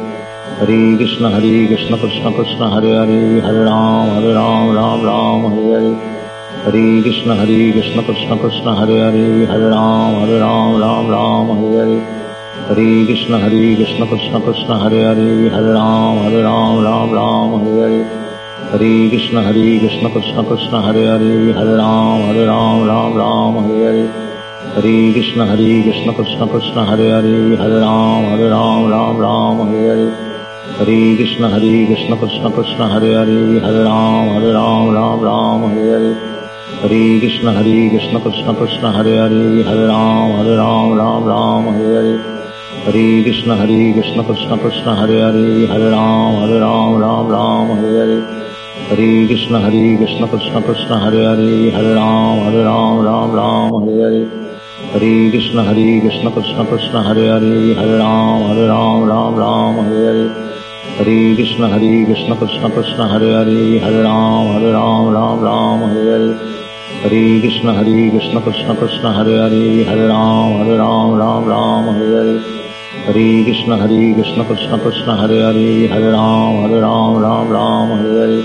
[0.59, 5.71] Hare Krishna Hare Krishna Krishna Krishna Hare Hare Hare Ram Hare Ram Ram Ram Hare
[5.73, 5.95] Hare
[6.65, 11.79] Hare Krishna Hare Krishna Krishna Krishna Hare Hare Hare Ram Hare Ram Ram Ram Hare
[11.79, 12.01] Hare
[12.69, 17.79] Hare Krishna Hare Krishna Krishna Krishna Hare Hare Hare Ram Hare Ram Ram Ram Hare
[17.87, 18.05] Hare
[18.73, 24.23] Hare Krishna Hare Krishna Krishna Krishna Hare Hare Hare Ram Hare Ram Ram Ram
[24.74, 29.18] Hare Hare Hare Krishna Hare Krishna Krishna Krishna Hare Hare Hare Ram Hare Ram Ram
[29.20, 30.10] Ram Hare Hare
[30.78, 35.90] Hare Krishna Hare Krishna Krishna Krishna Hare Hare Hare Ram Hare Ram Ram Ram Hare
[35.94, 36.14] Hare
[36.82, 41.94] Hare Krishna Hare Krishna Krishna Krishna Hare Hare Hare Ram Hare Ram Ram Ram Hare
[41.94, 42.18] Hare
[42.84, 47.98] Hare Krishna Hare Krishna Krishna Krishna Hare Hare Hare Ram Hare Ram Ram Ram Hare
[48.02, 48.20] Hare
[48.90, 54.44] Hare Krishna Hare Krishna Krishna Krishna Hare Hare Hare Ram Hare Ram Ram Ram
[54.95, 59.35] Hare Hare Hare Krishna Hare Krishna Krishna Krishna Hare Hare Hare Ram Hare Ram Ram
[59.35, 60.55] Ram Hare Hare
[60.99, 66.15] Hare Krishna Hare Krishna Krishna Krishna Hare Hare Hare Ram Hare Ram Ram Ram Hare
[66.15, 66.39] Hare
[67.03, 72.15] Hare Krishna Hare Krishna Krishna Krishna Hare Hare Hare Ram Hare Ram Ram Ram Hare
[72.15, 72.39] Hare
[73.07, 78.23] Hare Krishna Hare Krishna Krishna Krishna Hare Hare Hare Ram Hare Ram Ram Ram Hare
[78.23, 78.43] Hare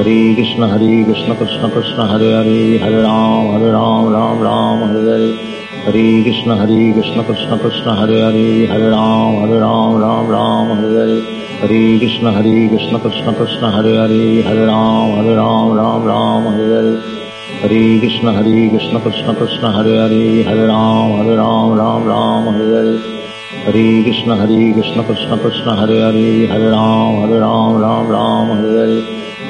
[0.00, 5.53] Hare Krishna Hare Krishna Krishna Krishna Hare Hare Hare Ram Hare Ram Ram Ram
[5.84, 10.28] Hare Hare Hare Krishna Hare Krishna Krishna Krishna Hare Hare Hare Ram Hare Ram Ram
[10.30, 11.20] Ram Hare Hare
[11.60, 16.72] Hare Krishna Hare Krishna Krishna Krishna Hare Hare Hare Ram Hare Ram Ram Ram Hare
[16.72, 17.02] Hare
[17.60, 22.80] Hare Krishna Hare Krishna Krishna Krishna Hare Hare Hare Ram Hare Ram Ram Ram Hare
[22.80, 22.98] Hare
[23.64, 28.72] Hare Krishna Hare Krishna Krishna Krishna Hare Hare Hare Ram Hare Ram Ram Ram Hare
[28.80, 29.02] Hare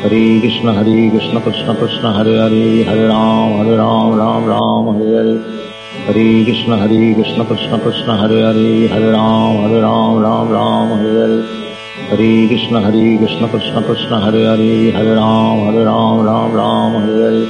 [0.03, 5.64] Hare Krishna Hare Krishna Krishna Krishna Hare Hare Hare Ram Hare Ram Ram Ram
[6.07, 10.49] Hare Hare Hare Krishna Hare Krishna Krishna Krishna Hare Hare Hare Ram Hare Ram Ram
[10.53, 16.27] Ram Hare Hare Hare Krishna Hare Krishna Krishna Krishna Hare Hare Hare Ram Hare Ram
[16.27, 17.49] Ram Ram Hare Hare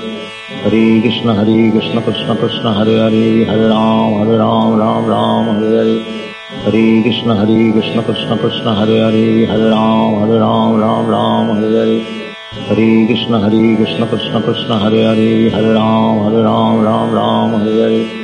[0.63, 5.75] Hare Krishna Hare Krishna Krishna Krishna Hare Hare Hare Ram Hare Ram Ram Ram Hare
[5.75, 5.99] Hare
[6.63, 11.75] Hare Krishna Hare Krishna Krishna Krishna Hare Hare Hare Ram Hare Ram Ram Ram Hare
[11.75, 12.05] Hare
[12.69, 18.24] Hare Krishna Hare Krishna Krishna Krishna Hare Hare Hare Ram Hare Ram Ram Ram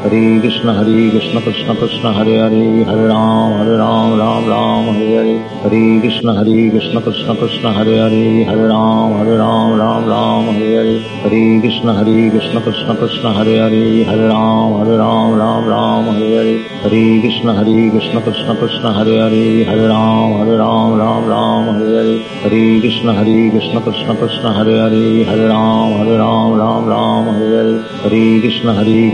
[0.00, 4.46] Hare Hare Hare Krishna Hare Krishna Krishna Krishna Hare Hare Hare Ram Hare Ram Ram
[4.46, 9.78] Ram Hare Hare Hare Krishna Hare Krishna Krishna Krishna Hare Hare Hare Ram Hare Ram
[9.78, 14.98] Ram Ram Hare Hare Hare Krishna Hare Krishna Krishna Krishna Hare Hare Hare Ram Hare
[14.98, 20.32] Ram Ram Ram Hare Hare Hare Krishna Hare Krishna Krishna Krishna Hare Hare Hare Ram
[20.38, 25.48] Hare Ram Ram Ram Hare Hare Hare Krishna Hare Krishna Krishna Krishna Hare Hare Hare
[25.48, 29.10] Ram Hare Ram Ram Ram Hare Hare Hare Krishna Hare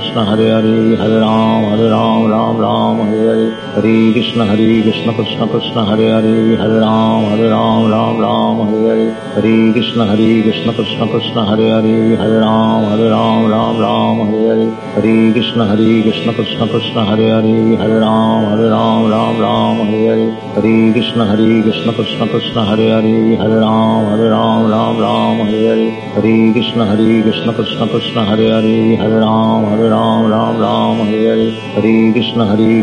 [0.00, 4.46] Krishna Krishna Krishna Hare Hare Hare Ram Hare Ram Ram Ram Hare Hare Hare Krishna
[4.46, 9.72] Hare Krishna Krishna Krishna Hare Hare Hare Ram Hare Ram Ram Ram Hare Hare Hare
[9.72, 14.74] Krishna Hare Krishna Krishna Krishna Hare Hare Hare Ram Hare Ram Ram Ram Hare Hare
[14.94, 20.08] Hare Krishna Hare Krishna Krishna Krishna Hare Hare Hare Ram Hare Ram Ram Ram Hare
[20.10, 25.38] Hare Hare Krishna Hare Krishna Krishna Krishna Hare Hare Hare Ram Hare Ram Ram Ram
[25.46, 30.60] Hare Hare Hare Krishna Hare Krishna Krishna Krishna Hare Hare Hare Ram Hare Ram Ram
[30.60, 32.82] Ram Hare Hare Hare Krishna Hare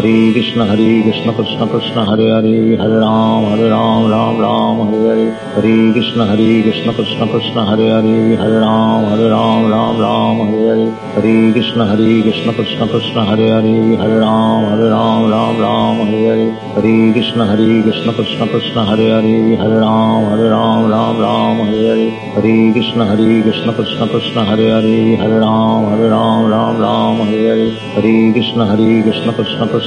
[0.00, 4.40] Hare Hare Hare Krishna Hare Krishna Krishna Krishna Hare Hare Hare Ram Hare Ram Ram
[4.40, 9.70] Ram Hare Hare Hare Krishna Hare Krishna Krishna Krishna Hare Hare Hare Ram Hare Ram
[9.70, 14.88] Ram Ram Hare Hare Hare Krishna Hare Krishna Krishna Krishna Hare Hare Hare Ram Hare
[14.88, 20.24] Ram Ram Ram Hare Hare Hare Krishna Hare Krishna Krishna Krishna Hare Hare Hare Ram
[20.24, 25.40] Hare Ram Ram Ram Hare Hare Hare Krishna Hare Krishna Krishna Krishna Hare Hare Hare
[25.40, 29.32] Ram Hare Ram Ram Ram Hare Hare Hare Krishna Hare Krishna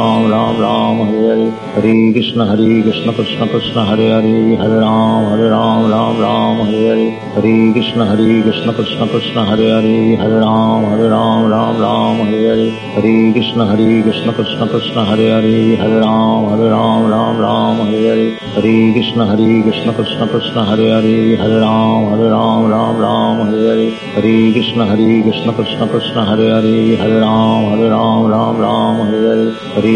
[0.00, 5.24] Ram Ram Ram Hare Hare Hare Krishna Hare Krishna Krishna Krishna Hare Hare Hare Ram
[5.30, 10.38] Hare Ram Ram Ram Hare Hare Hare Krishna Hare Krishna Krishna Krishna Hare Hare Hare
[10.44, 15.76] Ram Hare Ram Ram Ram Hare Hare Hare Krishna Hare Krishna Krishna Krishna Hare Hare
[15.82, 20.88] Hare Ram Hare Ram Ram Ram Hare Hare Hare Krishna Hare Krishna Krishna Krishna Hare
[20.96, 26.24] Hare Hare Ram Hare Ram Ram Ram Hare Hare Hare Krishna Hare Krishna Krishna Krishna
[26.32, 29.46] Hare Hare Hare Ram Hare Ram Ram Ram Hare Hare
[29.76, 29.89] Hare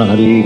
[0.00, 0.42] ہری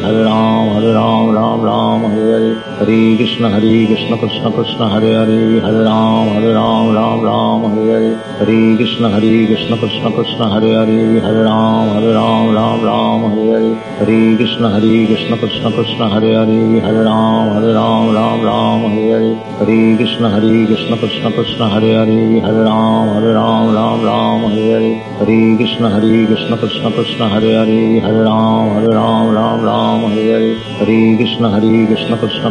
[0.00, 5.60] کرام ہر رام رام رام ہر ہری Hare Krishna Hare Krishna Krishna Krishna Hare Hare
[5.62, 10.72] Hare Ram Hare Ram Ram Ram Hare Hare Hare Krishna Hare Krishna Krishna Krishna Hare
[10.74, 16.08] Hare Hare Ram Hare Ram Ram Ram Hare Hare Hare Krishna Hare Krishna Krishna Krishna
[16.14, 21.30] Hare Hare Hare Ram Hare Ram Ram Ram Hare Hare Hare Krishna Hare Krishna Krishna
[21.30, 26.58] Krishna Hare Hare Hare Ram Hare Ram Ram Ram Hare Hare Hare Krishna Hare Krishna
[26.58, 31.86] Krishna Krishna Hare Hare Hare Ram Hare Ram Ram Ram Hare Hare Hare Krishna Hare
[31.86, 32.50] Krishna Krishna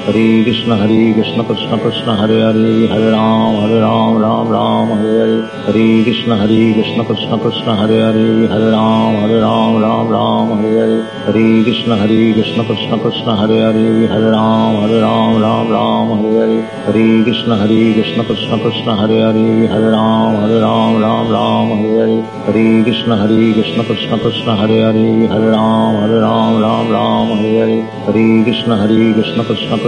[0.05, 5.19] Hare Krishna Hare Krishna Krishna Krishna Hare Hare Hare Ram Hare Ram Ram Ram Hare
[5.21, 10.47] Hare Hare Krishna Hare Krishna Krishna Krishna Hare Hare Hare Ram Hare Ram Ram Ram
[10.57, 15.69] Hare Hare Hare Krishna Hare Krishna Krishna Krishna Hare Hare Hare Ram Hare Ram Ram
[15.69, 20.99] Ram Hare Hare Hare Krishna Hare Krishna Krishna Krishna Hare Hare Hare Ram Hare Ram
[21.05, 26.19] Ram Ram Hare Hare Hare Krishna Hare Krishna Krishna Krishna Hare Hare Hare Ram Hare
[26.25, 27.79] Ram Ram Ram Hare Hare
[28.09, 29.77] Hare Krishna Hare Krishna Krishna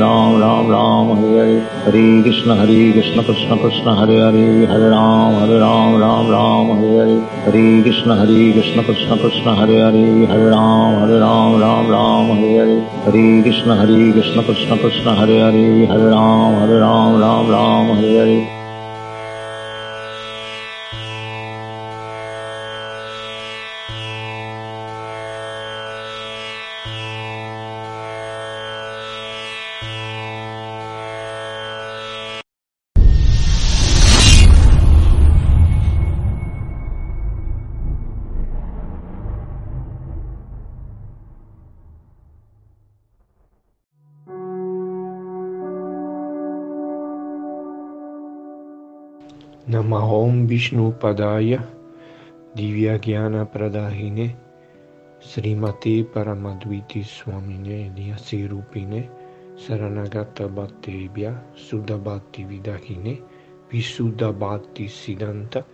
[0.00, 1.60] Hare Ram Ram Ram Hare Hare.
[1.84, 6.96] Hare Krishna Hare Krishna Krishna Krishna Hare Hare Hare Ram Hare Ram Ram Ram Hare
[7.00, 7.20] Hare.
[7.44, 12.56] Hare Krishna Hare Krishna Krishna Krishna Hare Hare Hare Ram Hare Ram Ram Ram Hare
[12.60, 12.80] Hare.
[13.04, 18.59] Hare Krishna Hare Krishna Krishna Krishna Hare Hare Hare Ram Hare Ram Ram Ram Hare
[50.30, 51.58] Namahom Vishnu Padaya
[52.54, 54.30] Divyagyan Pradahine
[55.18, 59.10] Srimati Paramadviti Swamine Nyasirupine
[59.58, 63.18] Saranagata Bhattebhya Sudabhati Vidahine
[63.72, 65.64] Visudabhati Siddhanta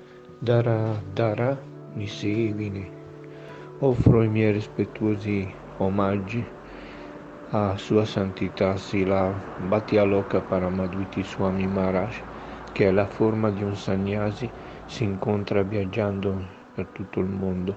[0.42, 1.52] Dara Dara
[1.94, 2.88] Nisevine.
[3.82, 6.42] Offro i miei rispettuosi omaggi
[7.52, 12.35] a Sua Santità Sila Bhattialoka Paramadviti Swami Maharaj
[12.76, 14.50] che è la forma di un sannyasi,
[14.84, 16.44] si incontra viaggiando
[16.74, 17.74] per tutto il mondo,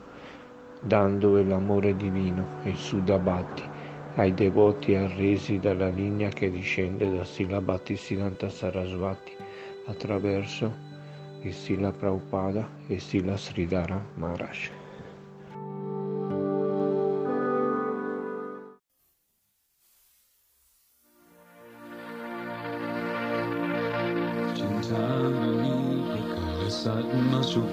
[0.82, 3.64] dando l'amore divino e Sudabhati
[4.16, 9.32] ai devoti arresi dalla linea che discende da Sila Bhattisiddhanta Sarasvati
[9.86, 10.70] attraverso
[11.44, 14.79] il Sila Prabhupada e Sila Sridhara Maharaj.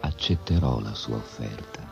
[0.00, 1.88] accetterò la sua offerta.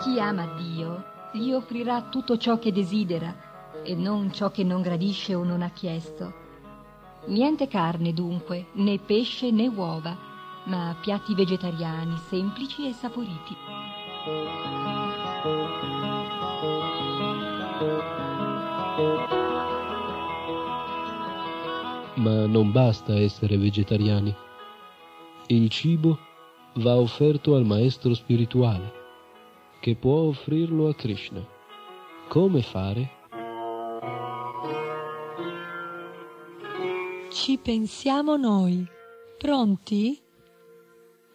[0.00, 3.34] Chi ama Dio gli offrirà tutto ciò che desidera
[3.82, 6.44] e non ciò che non gradisce o non ha chiesto.
[7.26, 10.16] Niente carne dunque, né pesce né uova,
[10.64, 13.56] ma piatti vegetariani semplici e saporiti.
[22.14, 24.34] Ma non basta essere vegetariani.
[25.48, 26.18] Il cibo
[26.76, 28.92] va offerto al maestro spirituale,
[29.80, 31.46] che può offrirlo a Krishna.
[32.28, 33.10] Come fare?
[37.30, 38.84] Ci pensiamo noi.
[39.36, 40.18] Pronti?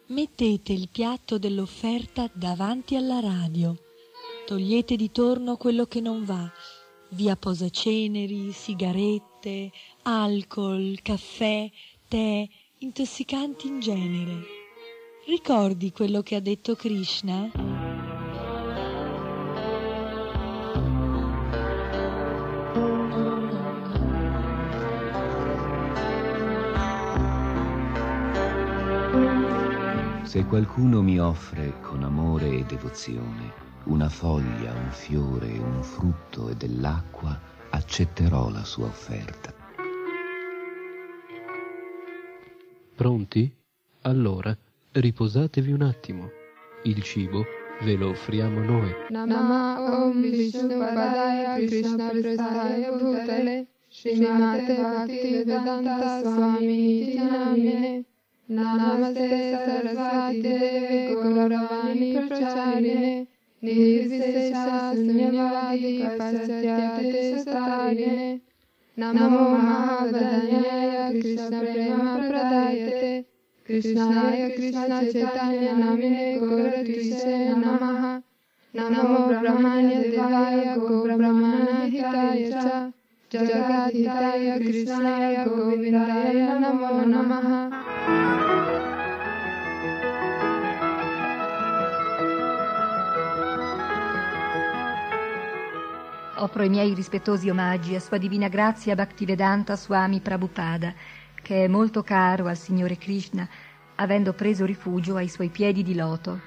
[0.08, 3.76] Mettete il piatto dell'offerta davanti alla radio.
[4.46, 6.50] Togliete di torno quello che non va,
[7.12, 9.70] via posaceneri, sigarette,
[10.02, 11.70] alcol, caffè,
[12.08, 12.48] tè,
[12.78, 14.42] intossicanti in genere.
[15.26, 17.50] Ricordi quello che ha detto Krishna?
[30.22, 36.54] Se qualcuno mi offre con amore e devozione una foglia, un fiore, un frutto e
[36.54, 37.38] dell'acqua,
[37.70, 39.52] accetterò la sua offerta.
[42.94, 43.52] Pronti?
[44.02, 44.56] Allora,
[44.92, 46.30] riposatevi un attimo.
[46.84, 47.44] Il cibo
[47.82, 48.92] ve lo offriamo noi.
[49.08, 58.04] Nama Om Vishnu Padaya Krishna Prasthaya Bhutale Srimate Bhakti Vedanta Swami Namine
[58.46, 63.26] Namaste Sarasvati Deve Gauravani Pracharine
[63.62, 64.12] گوش
[68.98, 69.34] نم
[76.00, 76.72] نئے گوتا
[83.30, 84.02] چاہتا
[96.42, 100.92] Offro i miei rispettosi omaggi a Sua Divina Grazia Bhaktivedanta Swami Prabhupada,
[101.40, 103.48] che è molto caro al Signore Krishna,
[103.94, 106.40] avendo preso rifugio ai suoi piedi di loto.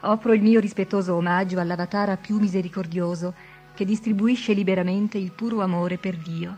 [0.00, 3.34] Offro il mio rispettoso omaggio all'avatara più misericordioso,
[3.74, 6.56] che distribuisce liberamente il puro amore per Dio.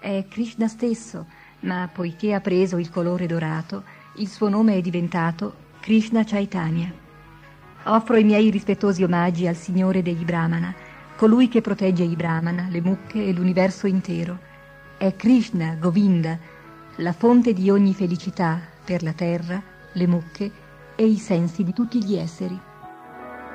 [0.00, 1.28] È Krishna stesso,
[1.60, 3.84] ma poiché ha preso il colore dorato,
[4.16, 6.92] il suo nome è diventato Krishna Chaitanya.
[7.84, 10.74] Offro i miei rispettosi omaggi al Signore degli Brahmana,
[11.20, 14.38] colui che protegge i Brahmana, le mucche e l'universo intero.
[14.96, 16.38] È Krishna, Govinda,
[16.96, 20.50] la fonte di ogni felicità per la terra, le mucche
[20.96, 22.58] e i sensi di tutti gli esseri.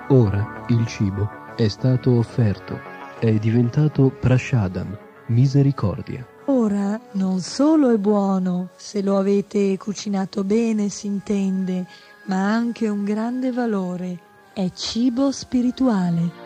[0.10, 2.80] Ora il cibo è stato offerto,
[3.18, 4.96] è diventato prashadam,
[5.30, 6.24] misericordia.
[6.46, 11.88] Ora non solo è buono, se lo avete cucinato bene si intende,
[12.26, 14.20] ma ha anche un grande valore.
[14.54, 16.45] È cibo spirituale.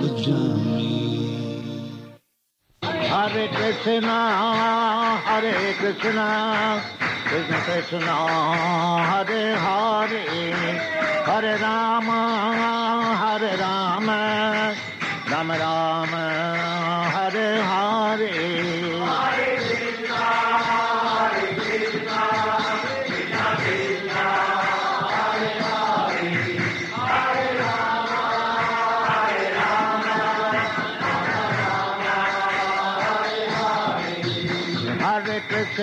[0.00, 0.92] भजामि
[3.14, 4.18] Hare Krishna,
[5.24, 6.28] Hare Krishna,
[7.24, 8.16] Krishna Krishna,
[9.10, 10.24] Hare Hare,
[11.24, 12.20] Hare Rama,
[13.20, 14.74] Hare Rama,
[15.30, 16.57] Rama Rama,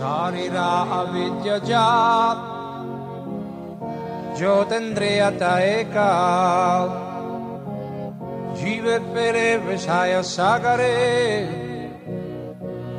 [0.00, 0.68] सारिरा
[0.98, 2.44] अविद्यजात्
[4.38, 6.10] ज्योतिन्द्रियत एका
[8.60, 10.94] जीवेत्पेरे विषाय सागरे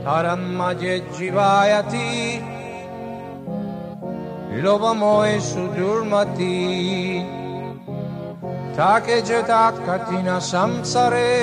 [0.05, 2.09] तरन्मजे जीवायति
[4.63, 6.53] लोभमोहे सुदुर्मति
[8.77, 11.33] ताके जेतात कठिन संसारे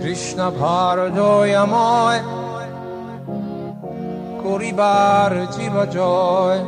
[0.00, 2.18] कृष्ण भारदोयमय
[4.43, 6.59] Puribar Jiva Joy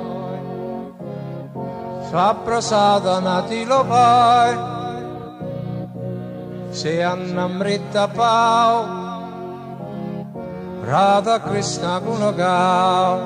[3.66, 4.56] lo vai
[6.72, 8.86] Se Annamrita Pau
[10.86, 13.20] Radha Krishna Gunagau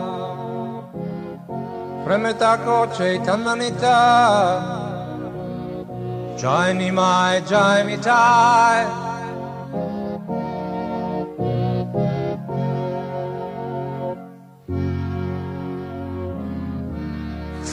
[2.03, 4.01] Premetako Chaitanya Nita
[6.37, 9.08] Jai Nimai Jai Mitai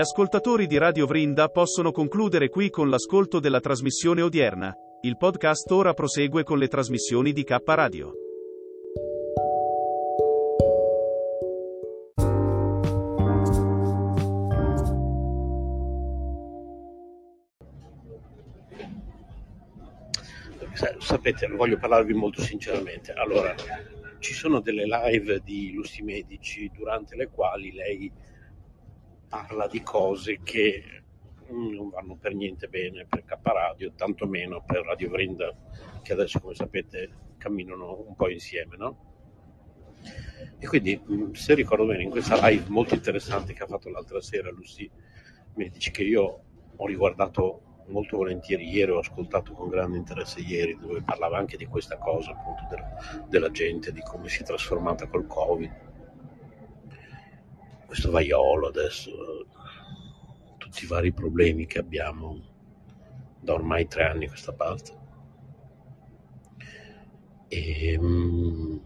[0.00, 4.74] Gli ascoltatori di Radio Vrinda possono concludere qui con l'ascolto della trasmissione odierna.
[5.02, 8.12] Il podcast ora prosegue con le trasmissioni di K Radio.
[20.72, 23.12] Sa- Sapete, voglio parlarvi molto sinceramente.
[23.12, 23.54] Allora,
[24.18, 28.10] ci sono delle live di Lussi Medici durante le quali lei
[29.30, 30.82] parla di cose che
[31.50, 35.56] mm, non vanno per niente bene per K Radio, tantomeno per Radio Vrinda,
[36.02, 39.08] che adesso, come sapete, camminano un po' insieme, no?
[40.58, 44.20] E quindi, mm, se ricordo bene, in questa live molto interessante che ha fatto l'altra
[44.20, 44.90] sera Lucy
[45.54, 46.42] Medici, che io
[46.74, 51.66] ho riguardato molto volentieri ieri, ho ascoltato con grande interesse ieri, dove parlava anche di
[51.66, 55.88] questa cosa, appunto, del- della gente, di come si è trasformata col Covid.
[57.90, 59.10] Questo vaiolo adesso,
[60.58, 62.40] tutti i vari problemi che abbiamo
[63.40, 64.98] da ormai tre anni a questa parte.
[67.48, 68.76] E mm,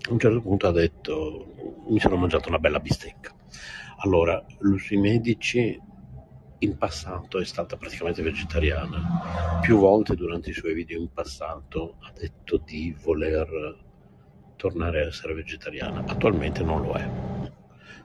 [0.00, 1.54] a un certo punto ha detto
[1.90, 3.32] mi sono mangiato una bella bistecca.
[3.98, 5.80] Allora, Lucy Medici
[6.58, 9.60] in passato è stata praticamente vegetariana.
[9.60, 13.83] Più volte durante i suoi video in passato ha detto di voler
[14.64, 16.02] tornare a essere vegetariana.
[16.06, 17.06] Attualmente non lo è.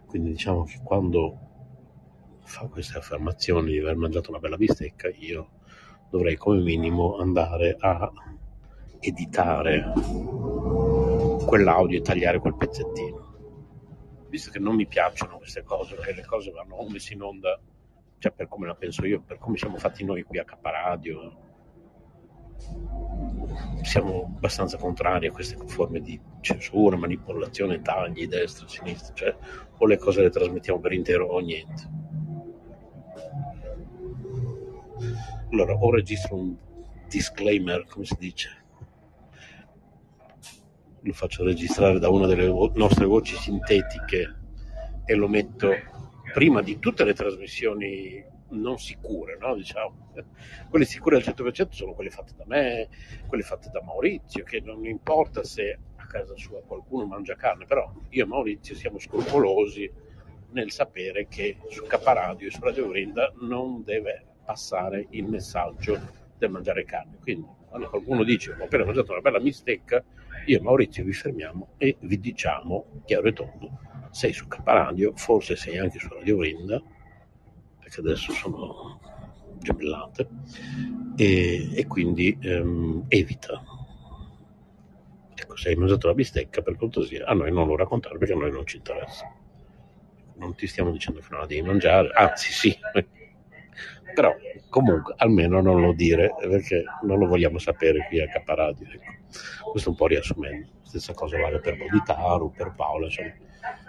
[0.05, 1.37] Quindi diciamo che quando
[2.43, 5.51] fa queste affermazioni di aver mangiato una bella bistecca, io
[6.09, 8.11] dovrei come minimo andare a
[8.99, 9.93] editare
[11.45, 13.27] quell'audio e tagliare quel pezzettino.
[14.27, 17.57] Visto che non mi piacciono queste cose, perché le cose vanno messe in onda,
[18.17, 21.48] cioè per come la penso io, per come siamo fatti noi qui a Caparadio,
[23.81, 29.35] siamo abbastanza contrari a queste forme di censura, manipolazione, tagli, destra, sinistra, cioè
[29.77, 31.97] o le cose le trasmettiamo per intero o niente.
[35.51, 36.55] Allora, o registro un
[37.07, 38.49] disclaimer, come si dice,
[41.01, 44.35] lo faccio registrare da una delle vo- nostre voci sintetiche
[45.05, 45.69] e lo metto
[46.33, 49.55] prima di tutte le trasmissioni non sicure, no?
[49.55, 50.11] diciamo.
[50.69, 52.87] Quelle sicure al 100% sono quelle fatte da me,
[53.27, 57.91] quelle fatte da Maurizio, che non importa se a casa sua qualcuno mangia carne, però
[58.09, 59.89] io e Maurizio siamo scrupolosi
[60.51, 65.99] nel sapere che su Caparadio e su Radio Brinda non deve passare il messaggio
[66.37, 67.17] del mangiare carne.
[67.21, 70.03] Quindi quando qualcuno dice ho appena mangiato una bella bistecca,
[70.45, 75.55] io e Maurizio vi fermiamo e vi diciamo chiaro e tondo, sei su Caparadio, forse
[75.55, 76.81] sei anche su Radio Brinda,
[77.89, 78.99] perché adesso sono
[79.57, 80.27] gemellate,
[81.17, 83.61] e, e quindi ehm, evita.
[85.33, 88.37] Ecco, se hai mangiato la bistecca, per cortesia, a noi non lo raccontare perché a
[88.37, 89.33] noi non ci interessa.
[90.35, 92.77] Non ti stiamo dicendo che non la devi mangiare, anzi sì,
[94.13, 94.33] però
[94.69, 98.87] comunque almeno non lo dire perché non lo vogliamo sapere qui a Caparadio.
[98.87, 99.71] Ecco.
[99.71, 100.67] Questo un po' riassumendo.
[100.83, 103.33] Stessa cosa vale per Boditaru, per Paola, insomma,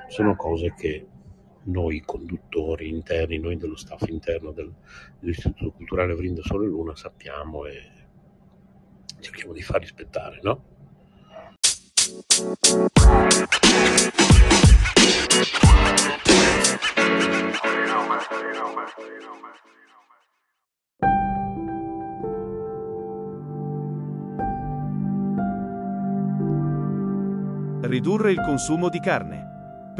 [0.08, 1.06] sono cose che
[1.64, 4.72] noi conduttori interni, noi dello staff interno del,
[5.18, 7.90] dell'Istituto Culturale Vrinda Sole Luna sappiamo e
[9.20, 10.64] cerchiamo di far rispettare, no?
[27.82, 29.49] Ridurre il consumo di carne.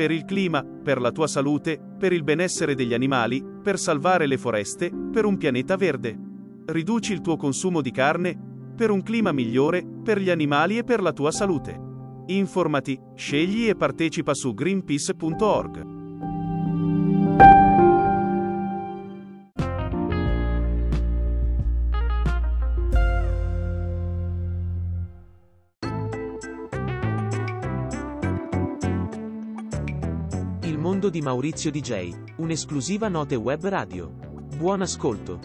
[0.01, 4.39] Per il clima, per la tua salute, per il benessere degli animali, per salvare le
[4.39, 6.19] foreste, per un pianeta verde.
[6.65, 8.35] Riduci il tuo consumo di carne,
[8.75, 11.79] per un clima migliore, per gli animali e per la tua salute.
[12.29, 15.99] Informati, scegli e partecipa su greenpeace.org.
[31.11, 34.09] Di Maurizio DJ, un'esclusiva note web radio.
[34.57, 35.41] Buon ascolto.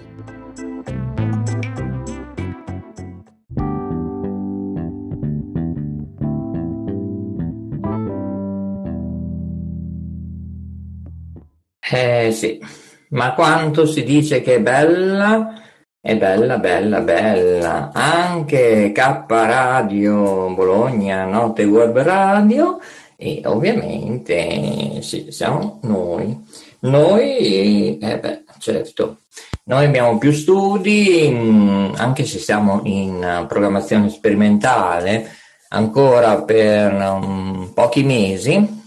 [11.79, 12.63] Eh sì,
[13.09, 15.61] ma quanto si dice che è bella,
[15.99, 17.89] è bella, bella, bella.
[17.91, 22.79] Anche K Radio Bologna, Note Web Radio
[23.17, 26.43] e ovviamente sì, siamo noi.
[26.79, 29.19] Noi, eh beh, certo,
[29.65, 35.31] noi abbiamo più studi, mh, anche se siamo in programmazione sperimentale,
[35.69, 38.83] ancora per um, pochi mesi,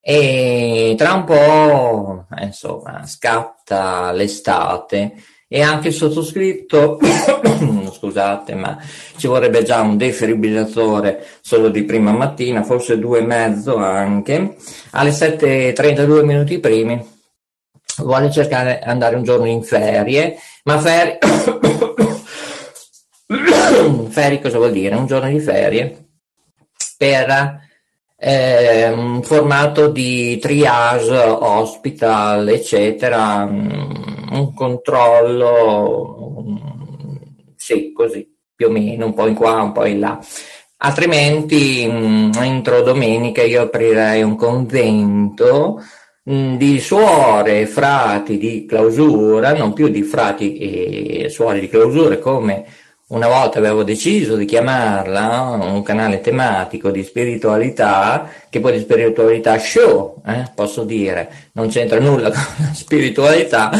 [0.00, 5.14] e tra un po', insomma, scatta l'estate
[5.48, 6.98] e anche il sottoscritto,
[7.92, 8.78] scusate, ma
[9.16, 14.56] ci vorrebbe già un defibrillatore solo di prima mattina, forse due e mezzo anche,
[14.92, 17.14] alle 7.32 minuti primi.
[17.98, 21.18] Vuole cercare di andare un giorno in ferie, ma ferie...
[24.10, 24.94] ferie cosa vuol dire?
[24.94, 26.04] Un giorno di ferie
[26.98, 27.60] per
[28.18, 36.56] eh, un formato di triage, hospital, eccetera, mm, un controllo, mm,
[37.56, 40.18] sì, così, più o meno, un po' in qua, un po' in là.
[40.78, 45.80] Altrimenti, mh, entro domenica io aprirei un convento
[46.24, 52.18] mh, di suore e frati di clausura, non più di frati e suore di clausura
[52.18, 52.64] come
[53.08, 59.56] una volta avevo deciso di chiamarla un canale tematico di spiritualità, che poi di spiritualità
[59.58, 63.70] show, eh, posso dire, non c'entra nulla con la spiritualità,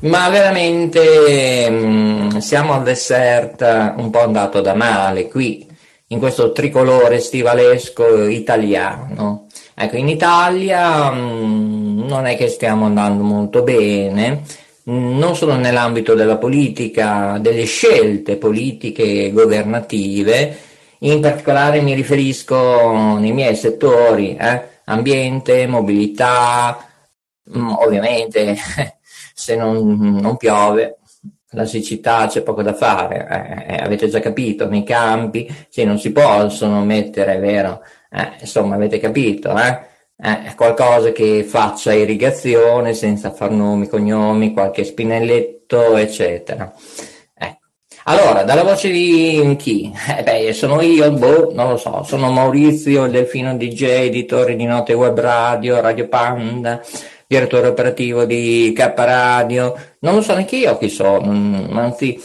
[0.00, 5.66] ma veramente mh, siamo al dessert un po' andato da male qui,
[6.08, 9.46] in questo tricolore stivalesco italiano.
[9.74, 14.42] Ecco, in Italia mh, non è che stiamo andando molto bene,
[14.84, 20.58] non solo nell'ambito della politica, delle scelte politiche governative,
[21.00, 26.84] in particolare mi riferisco nei miei settori, eh, ambiente, mobilità,
[27.44, 28.56] mh, ovviamente
[29.40, 30.98] se non, non, piove
[31.52, 36.12] la siccità c'è poco da fare, eh, avete già capito, nei campi sì, non si
[36.12, 39.88] possono mettere, è vero, Eh, insomma, avete capito, eh?
[40.22, 46.72] Eh, qualcosa che faccia irrigazione senza far nomi, cognomi, qualche spinelletto, eccetera.
[47.34, 47.66] Ecco.
[48.04, 49.90] Allora, dalla voce di chi?
[50.18, 54.64] Eh, beh, sono io, boh, non lo so, sono Maurizio, il Delfino DJ, editore di
[54.64, 56.82] Note Web Radio, Radio Panda,
[57.30, 62.20] direttore operativo di K Radio, non lo so neanche io chi sono, mm, anzi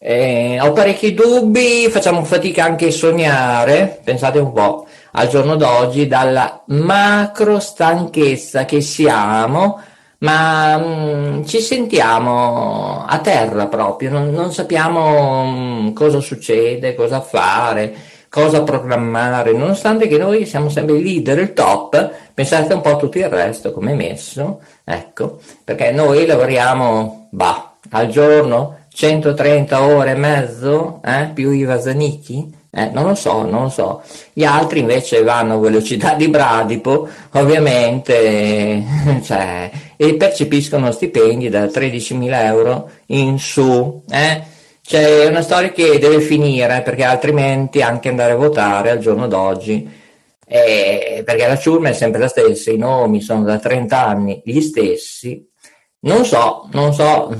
[0.00, 6.08] eh, ho parecchi dubbi, facciamo fatica anche a sognare, pensate un po' al giorno d'oggi
[6.08, 9.80] dalla macro stanchezza che siamo,
[10.18, 17.94] ma mm, ci sentiamo a terra proprio, non, non sappiamo mm, cosa succede, cosa fare,
[18.28, 22.96] cosa programmare, nonostante che noi siamo sempre il leader, il top, pensate un po' a
[22.96, 30.12] tutto il resto come è messo, ecco, perché noi lavoriamo, bah, al giorno 130 ore
[30.12, 34.02] e mezzo, eh, più i vasanicchi, eh, non lo so, non lo so.
[34.32, 38.84] Gli altri invece vanno a velocità di bradipo, ovviamente,
[39.24, 44.00] cioè, e percepiscono stipendi da 13.000 euro in su.
[44.08, 44.42] Eh?
[44.80, 50.06] C'è una storia che deve finire perché altrimenti anche andare a votare al giorno d'oggi,
[50.48, 54.60] eh, perché la ciurma è sempre la stessa, i nomi sono da 30 anni gli
[54.60, 55.46] stessi.
[56.00, 57.34] Non so, non so,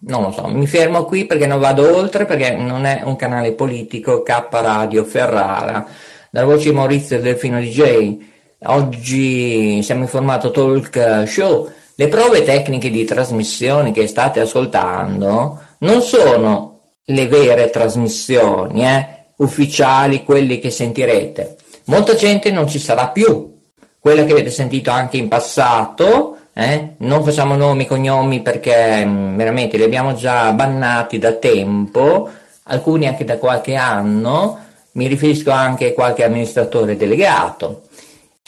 [0.00, 3.52] non lo so, mi fermo qui perché non vado oltre, perché non è un canale
[3.52, 5.86] politico, K Radio, Ferrara,
[6.30, 8.18] dalla voce di Maurizio Delfino DJ.
[8.64, 11.70] Oggi siamo in formato talk show.
[11.94, 19.06] Le prove tecniche di trasmissione che state ascoltando non sono le vere trasmissioni eh,
[19.36, 21.56] ufficiali, quelli che sentirete.
[21.92, 23.60] Molta gente non ci sarà più.
[23.98, 26.94] Quella che avete sentito anche in passato eh?
[26.98, 32.28] Non facciamo nomi, cognomi perché mh, mm, veramente li abbiamo già bannati da tempo,
[32.64, 34.58] alcuni anche da qualche anno,
[34.92, 37.82] mi riferisco anche a qualche amministratore delegato.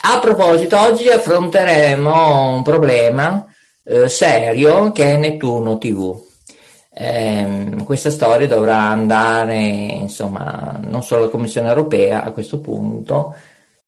[0.02, 3.46] A proposito, oggi affronteremo un problema
[3.84, 6.32] eh, serio che è Nettuno TV.
[6.96, 13.34] Eh, questa storia dovrà andare, insomma, non solo alla Commissione europea a questo punto,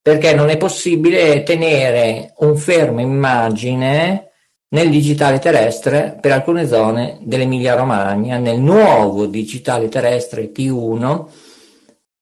[0.02, 4.30] perché non è possibile tenere un fermo immagine
[4.68, 11.26] nel digitale terrestre per alcune zone dell'Emilia Romagna, nel nuovo digitale terrestre T1,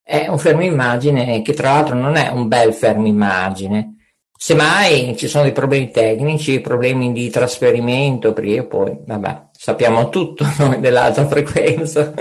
[0.02, 3.96] è un fermo immagine che tra l'altro non è un bel fermo immagine.
[4.36, 10.78] Semmai ci sono dei problemi tecnici, problemi di trasferimento, perché poi, vabbè, sappiamo tutto noi
[10.78, 12.12] dell'alta frequenza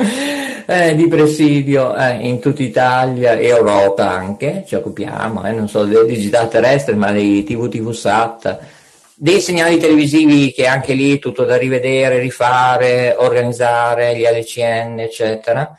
[0.65, 5.83] eh, di presidio eh, in tutta Italia e Europa anche, ci occupiamo, eh, non solo
[5.83, 8.59] del digitale terrestre, ma dei TV TV SAT,
[9.15, 15.77] dei segnali televisivi che anche lì tutto da rivedere, rifare, organizzare, gli LCN, eccetera,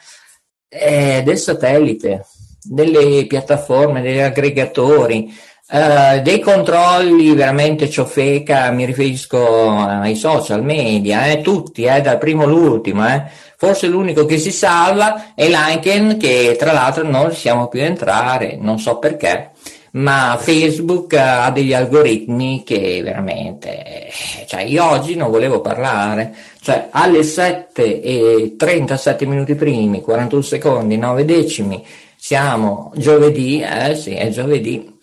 [0.69, 2.27] eh, del satellite,
[2.63, 5.35] delle piattaforme, degli aggregatori,
[5.67, 12.43] Uh, dei controlli veramente ciofeca, mi riferisco ai social media, eh, tutti, eh, dal primo
[12.43, 13.25] all'ultimo, eh.
[13.57, 18.79] Forse l'unico che si salva è Liken, che tra l'altro non riusciamo più entrare, non
[18.79, 19.53] so perché,
[19.93, 24.11] ma Facebook ha degli algoritmi che veramente,
[24.47, 30.99] cioè io oggi non volevo parlare, cioè alle 7 e 37 minuti primi, 41 secondi,
[30.99, 31.83] 9 decimi,
[32.17, 34.94] siamo giovedì, eh sì, è giovedì,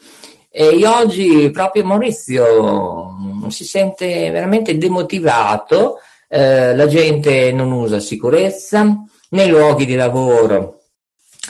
[0.52, 9.06] e oggi proprio Maurizio mm, si sente veramente demotivato, eh, la gente non usa sicurezza,
[9.30, 10.82] nei luoghi di lavoro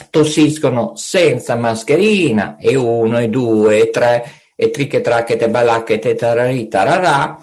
[0.09, 6.67] tossiscono senza mascherina e uno e due e tre e triche tracche balacche te tararì
[6.67, 7.39] tararà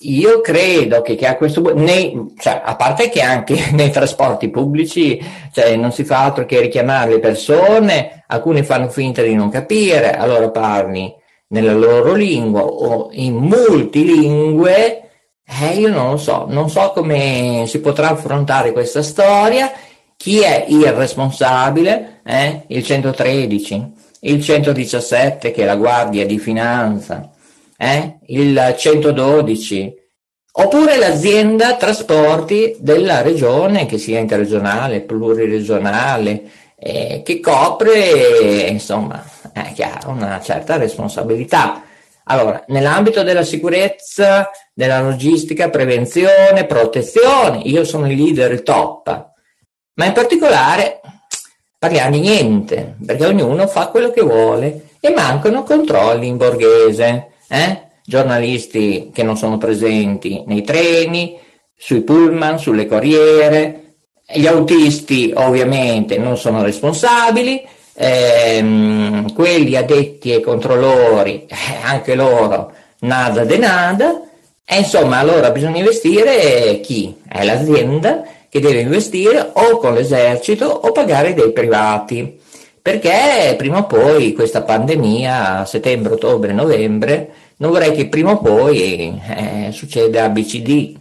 [0.00, 5.20] io credo che, che a questo punto, cioè, a parte che anche nei trasporti pubblici
[5.52, 10.12] cioè, non si fa altro che richiamare le persone, alcuni fanno finta di non capire,
[10.12, 11.12] allora parli
[11.48, 15.02] nella loro lingua o in multilingue,
[15.44, 19.72] eh, io non lo so, non so come si potrà affrontare questa storia,
[20.16, 22.64] chi è il responsabile, eh?
[22.68, 27.30] il 113, il 117 che è la Guardia di Finanza,
[27.80, 28.18] eh?
[28.26, 29.94] il 112,
[30.50, 36.42] oppure l'azienda trasporti della regione, che sia interregionale, pluriregionale,
[36.76, 39.24] eh, che copre, insomma,
[39.54, 41.84] eh, che ha una certa responsabilità.
[42.24, 49.30] Allora, nell'ambito della sicurezza, della logistica, prevenzione, protezione, io sono il leader top,
[49.94, 51.00] ma in particolare
[51.78, 57.82] parliamo di niente, perché ognuno fa quello che vuole e mancano controlli in borghese eh?
[58.04, 61.38] giornalisti che non sono presenti nei treni,
[61.76, 63.94] sui pullman, sulle corriere,
[64.30, 67.62] gli autisti ovviamente non sono responsabili,
[67.94, 74.22] ehm, quelli addetti ai controllori, eh, anche loro nada de nada,
[74.64, 77.14] e insomma allora bisogna investire chi?
[77.26, 82.40] È l'azienda che deve investire o con l'esercito o pagare dei privati,
[82.88, 89.20] perché prima o poi questa pandemia, settembre, ottobre, novembre, non vorrei che prima o poi
[89.28, 90.98] eh, succeda ABCD.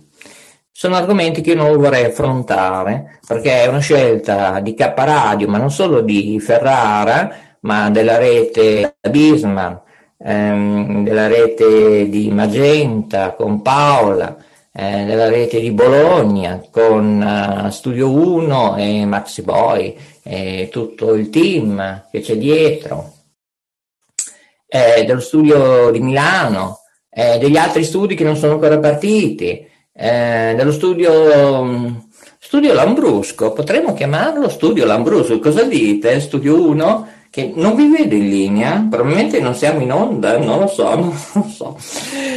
[0.69, 5.59] Sono argomenti che io non vorrei affrontare perché è una scelta di K Radio, ma
[5.59, 9.81] non solo di Ferrara, ma della rete Bismarck,
[10.19, 14.35] ehm, della rete di Magenta con Paola,
[14.79, 21.31] eh, della rete di Bologna con uh, Studio 1 e Maxi Boy e tutto il
[21.31, 23.13] team che c'è dietro,
[24.67, 30.53] eh, dello studio di Milano, eh, degli altri studi che non sono ancora partiti, eh,
[30.55, 32.05] dello studio,
[32.37, 36.19] studio Lambrusco, potremmo chiamarlo studio Lambrusco, cosa dite?
[36.19, 37.07] Studio 1?
[37.29, 41.13] Che non vi vedo in linea, probabilmente non siamo in onda, non lo so, non
[41.33, 41.77] lo so.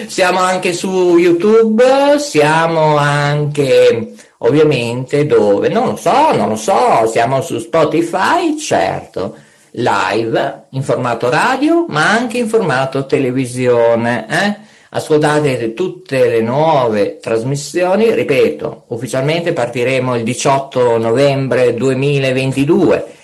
[0.07, 5.69] Siamo anche su YouTube, siamo anche ovviamente dove?
[5.69, 9.37] Non lo so, non lo so, siamo su Spotify, certo,
[9.73, 14.27] live, in formato radio, ma anche in formato televisione.
[14.29, 14.69] Eh?
[14.93, 23.19] Ascoltate tutte le nuove trasmissioni, ripeto, ufficialmente partiremo il 18 novembre 2022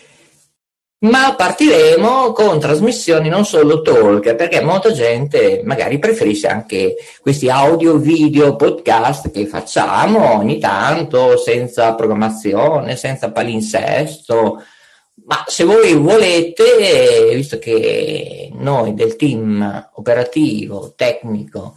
[0.99, 7.97] ma partiremo con trasmissioni non solo talk, perché molta gente magari preferisce anche questi audio,
[7.99, 14.63] video, podcast che facciamo ogni tanto, senza programmazione, senza palinsesto.
[15.27, 21.75] Ma se voi volete, visto che noi del team operativo, tecnico,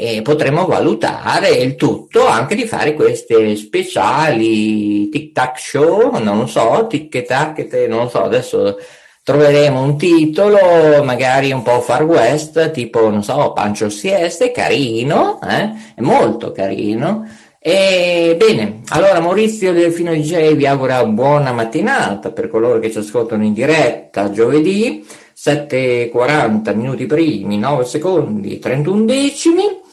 [0.00, 6.46] e potremmo valutare il tutto anche di fare queste speciali tic tac show, non lo
[6.46, 8.78] so, tic tac, non so, adesso
[9.24, 15.70] troveremo un titolo magari un po' far west, tipo, non so, Pancio Sieste, carino, eh?
[15.96, 17.28] è molto carino.
[17.58, 23.42] E bene, allora Maurizio Delfino DJ vi augura buona mattinata per coloro che ci ascoltano
[23.42, 25.04] in diretta giovedì,
[25.36, 29.86] 7.40 minuti primi, 9 secondi, 31 decimi.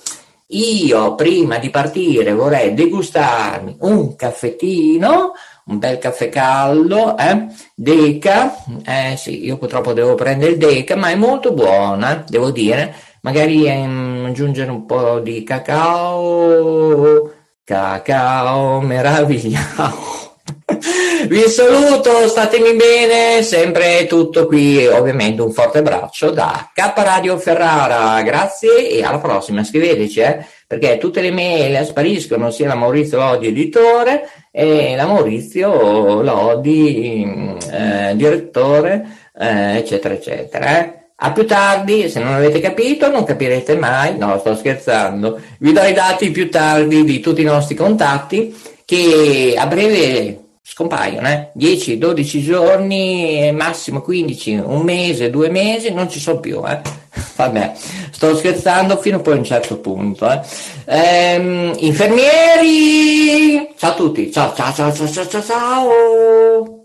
[0.50, 5.34] Io prima di partire vorrei degustarmi un caffettino,
[5.66, 7.48] un bel caffè caldo, eh?
[7.74, 12.94] Deca, eh sì, io purtroppo devo prendere il Deca, ma è molto buona, devo dire,
[13.22, 17.32] magari ehm, aggiungere un po' di cacao,
[17.64, 20.24] cacao meraviglioso.
[21.28, 28.22] Vi saluto, statemi bene, sempre tutto qui, ovviamente un forte abbraccio da K Radio Ferrara,
[28.24, 33.48] grazie e alla prossima, scriveteci, eh, perché tutte le mail spariscono sia la Maurizio Lodi
[33.48, 40.80] editore e la Maurizio Lodi eh, direttore, eh, eccetera, eccetera.
[40.80, 40.94] Eh.
[41.18, 45.82] A più tardi, se non avete capito, non capirete mai, no, sto scherzando, vi do
[45.82, 51.52] i dati più tardi di tutti i nostri contatti che a breve scompaiono, eh?
[51.56, 56.64] 10-12 giorni, massimo 15, un mese, due mesi, non ci sono più.
[56.68, 56.82] Eh?
[57.38, 57.74] Vabbè,
[58.10, 60.28] sto scherzando fino poi a un certo punto.
[60.28, 60.42] Eh?
[60.86, 65.42] Ehm, infermieri, ciao a tutti, ciao ciao ciao ciao ciao ciao.
[65.42, 66.85] ciao.